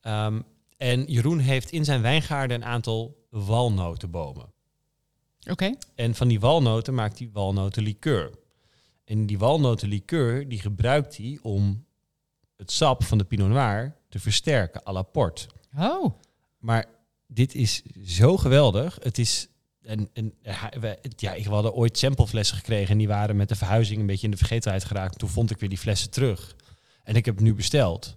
Ehm, 0.01 0.41
en 0.77 1.05
Jeroen 1.05 1.39
heeft 1.39 1.71
in 1.71 1.85
zijn 1.85 2.03
wijngaarden 2.03 2.57
een 2.57 2.69
aantal 2.69 3.27
walnotenbomen. 3.31 4.53
Oké. 5.49 5.75
En 5.95 6.15
van 6.15 6.29
die 6.29 6.41
walnoten 6.41 6.95
maakt 6.95 7.19
hij 7.19 7.31
walnotenlikeur. 7.33 8.31
En 9.05 9.27
die 9.27 9.39
walnotenlikeur 9.39 10.49
die 10.49 10.61
gebruikt 10.61 11.17
hij 11.17 11.39
om 11.43 11.85
het 12.57 12.71
sap 12.71 13.05
van 13.05 13.19
de 13.19 13.25
Pinot 13.25 13.49
Noir 13.49 13.97
te 14.09 14.19
versterken 14.19 14.87
à 14.87 14.93
la 14.93 15.03
port. 15.03 15.47
Oh. 15.77 16.15
Maar 16.59 16.87
dit 17.27 17.55
is 17.55 17.83
zo 18.05 18.37
geweldig. 18.37 18.99
Het 19.03 19.19
is. 19.19 19.49
En, 19.83 20.11
en 20.13 20.35
ja, 20.43 21.39
we 21.43 21.49
hadden 21.49 21.75
ooit 21.75 21.99
sampleflessen 21.99 22.57
gekregen 22.57 22.91
en 22.91 22.99
die 22.99 23.09
waren 23.09 23.37
met 23.37 23.49
de 23.49 23.57
verhuizing 23.57 24.01
een 24.01 24.07
beetje 24.07 24.25
in 24.25 24.31
de 24.31 24.37
vergetelheid 24.37 24.85
geraakt. 24.85 25.19
Toen 25.19 25.29
vond 25.29 25.51
ik 25.51 25.59
weer 25.59 25.69
die 25.69 25.79
flessen 25.79 26.11
terug. 26.11 26.57
En 27.03 27.15
ik 27.15 27.25
heb 27.25 27.35
het 27.35 27.45
nu 27.45 27.55
besteld. 27.55 28.15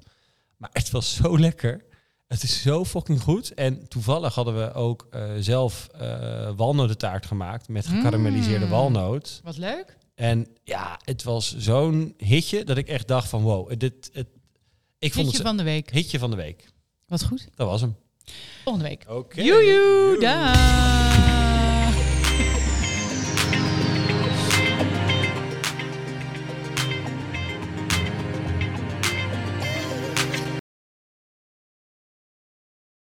Maar 0.58 0.70
het 0.74 0.90
was 0.90 1.16
zo 1.16 1.40
lekker. 1.40 1.86
Het 2.34 2.44
is 2.44 2.62
zo 2.62 2.86
fucking 2.86 3.22
goed. 3.22 3.54
En 3.54 3.88
toevallig 3.88 4.36
hadden 4.36 4.58
we 4.58 4.74
ook 4.74 5.08
eh, 5.12 5.30
zelf 5.40 5.88
eh 6.00 6.50
walnotentaart 6.56 7.26
gemaakt 7.26 7.68
met 7.68 7.88
gekarameliseerde 7.88 8.66
Mm. 8.66 8.72
walnoot. 8.72 9.40
Wat 9.44 9.58
leuk. 9.58 9.98
En 10.16 10.48
ja, 10.64 11.00
het 11.04 11.24
was 11.24 11.56
zo'n 11.58 12.14
hitje 12.18 12.64
dat 12.64 12.78
ik 12.78 12.88
echt 12.88 13.08
dacht 13.08 13.30
van 13.30 13.42
wow, 13.42 13.72
dit, 13.80 14.10
het, 14.14 14.28
ik 15.00 15.14
vond 15.14 15.26
Hitje 15.26 15.32
het 15.38 15.48
van 15.48 15.58
de 15.58 15.64
week. 15.64 15.92
hitje 15.92 16.20
van 16.20 16.30
de 16.30 16.36
week. 16.36 16.72
Wat 17.08 17.24
goed. 17.24 17.48
Dat 17.56 17.68
was 17.68 17.82
hem. 17.82 17.96
Volgende 18.64 18.88
week. 18.88 19.06
Oké. 19.10 19.42
Joejoe. 19.42 20.18
Daag. 20.20 21.33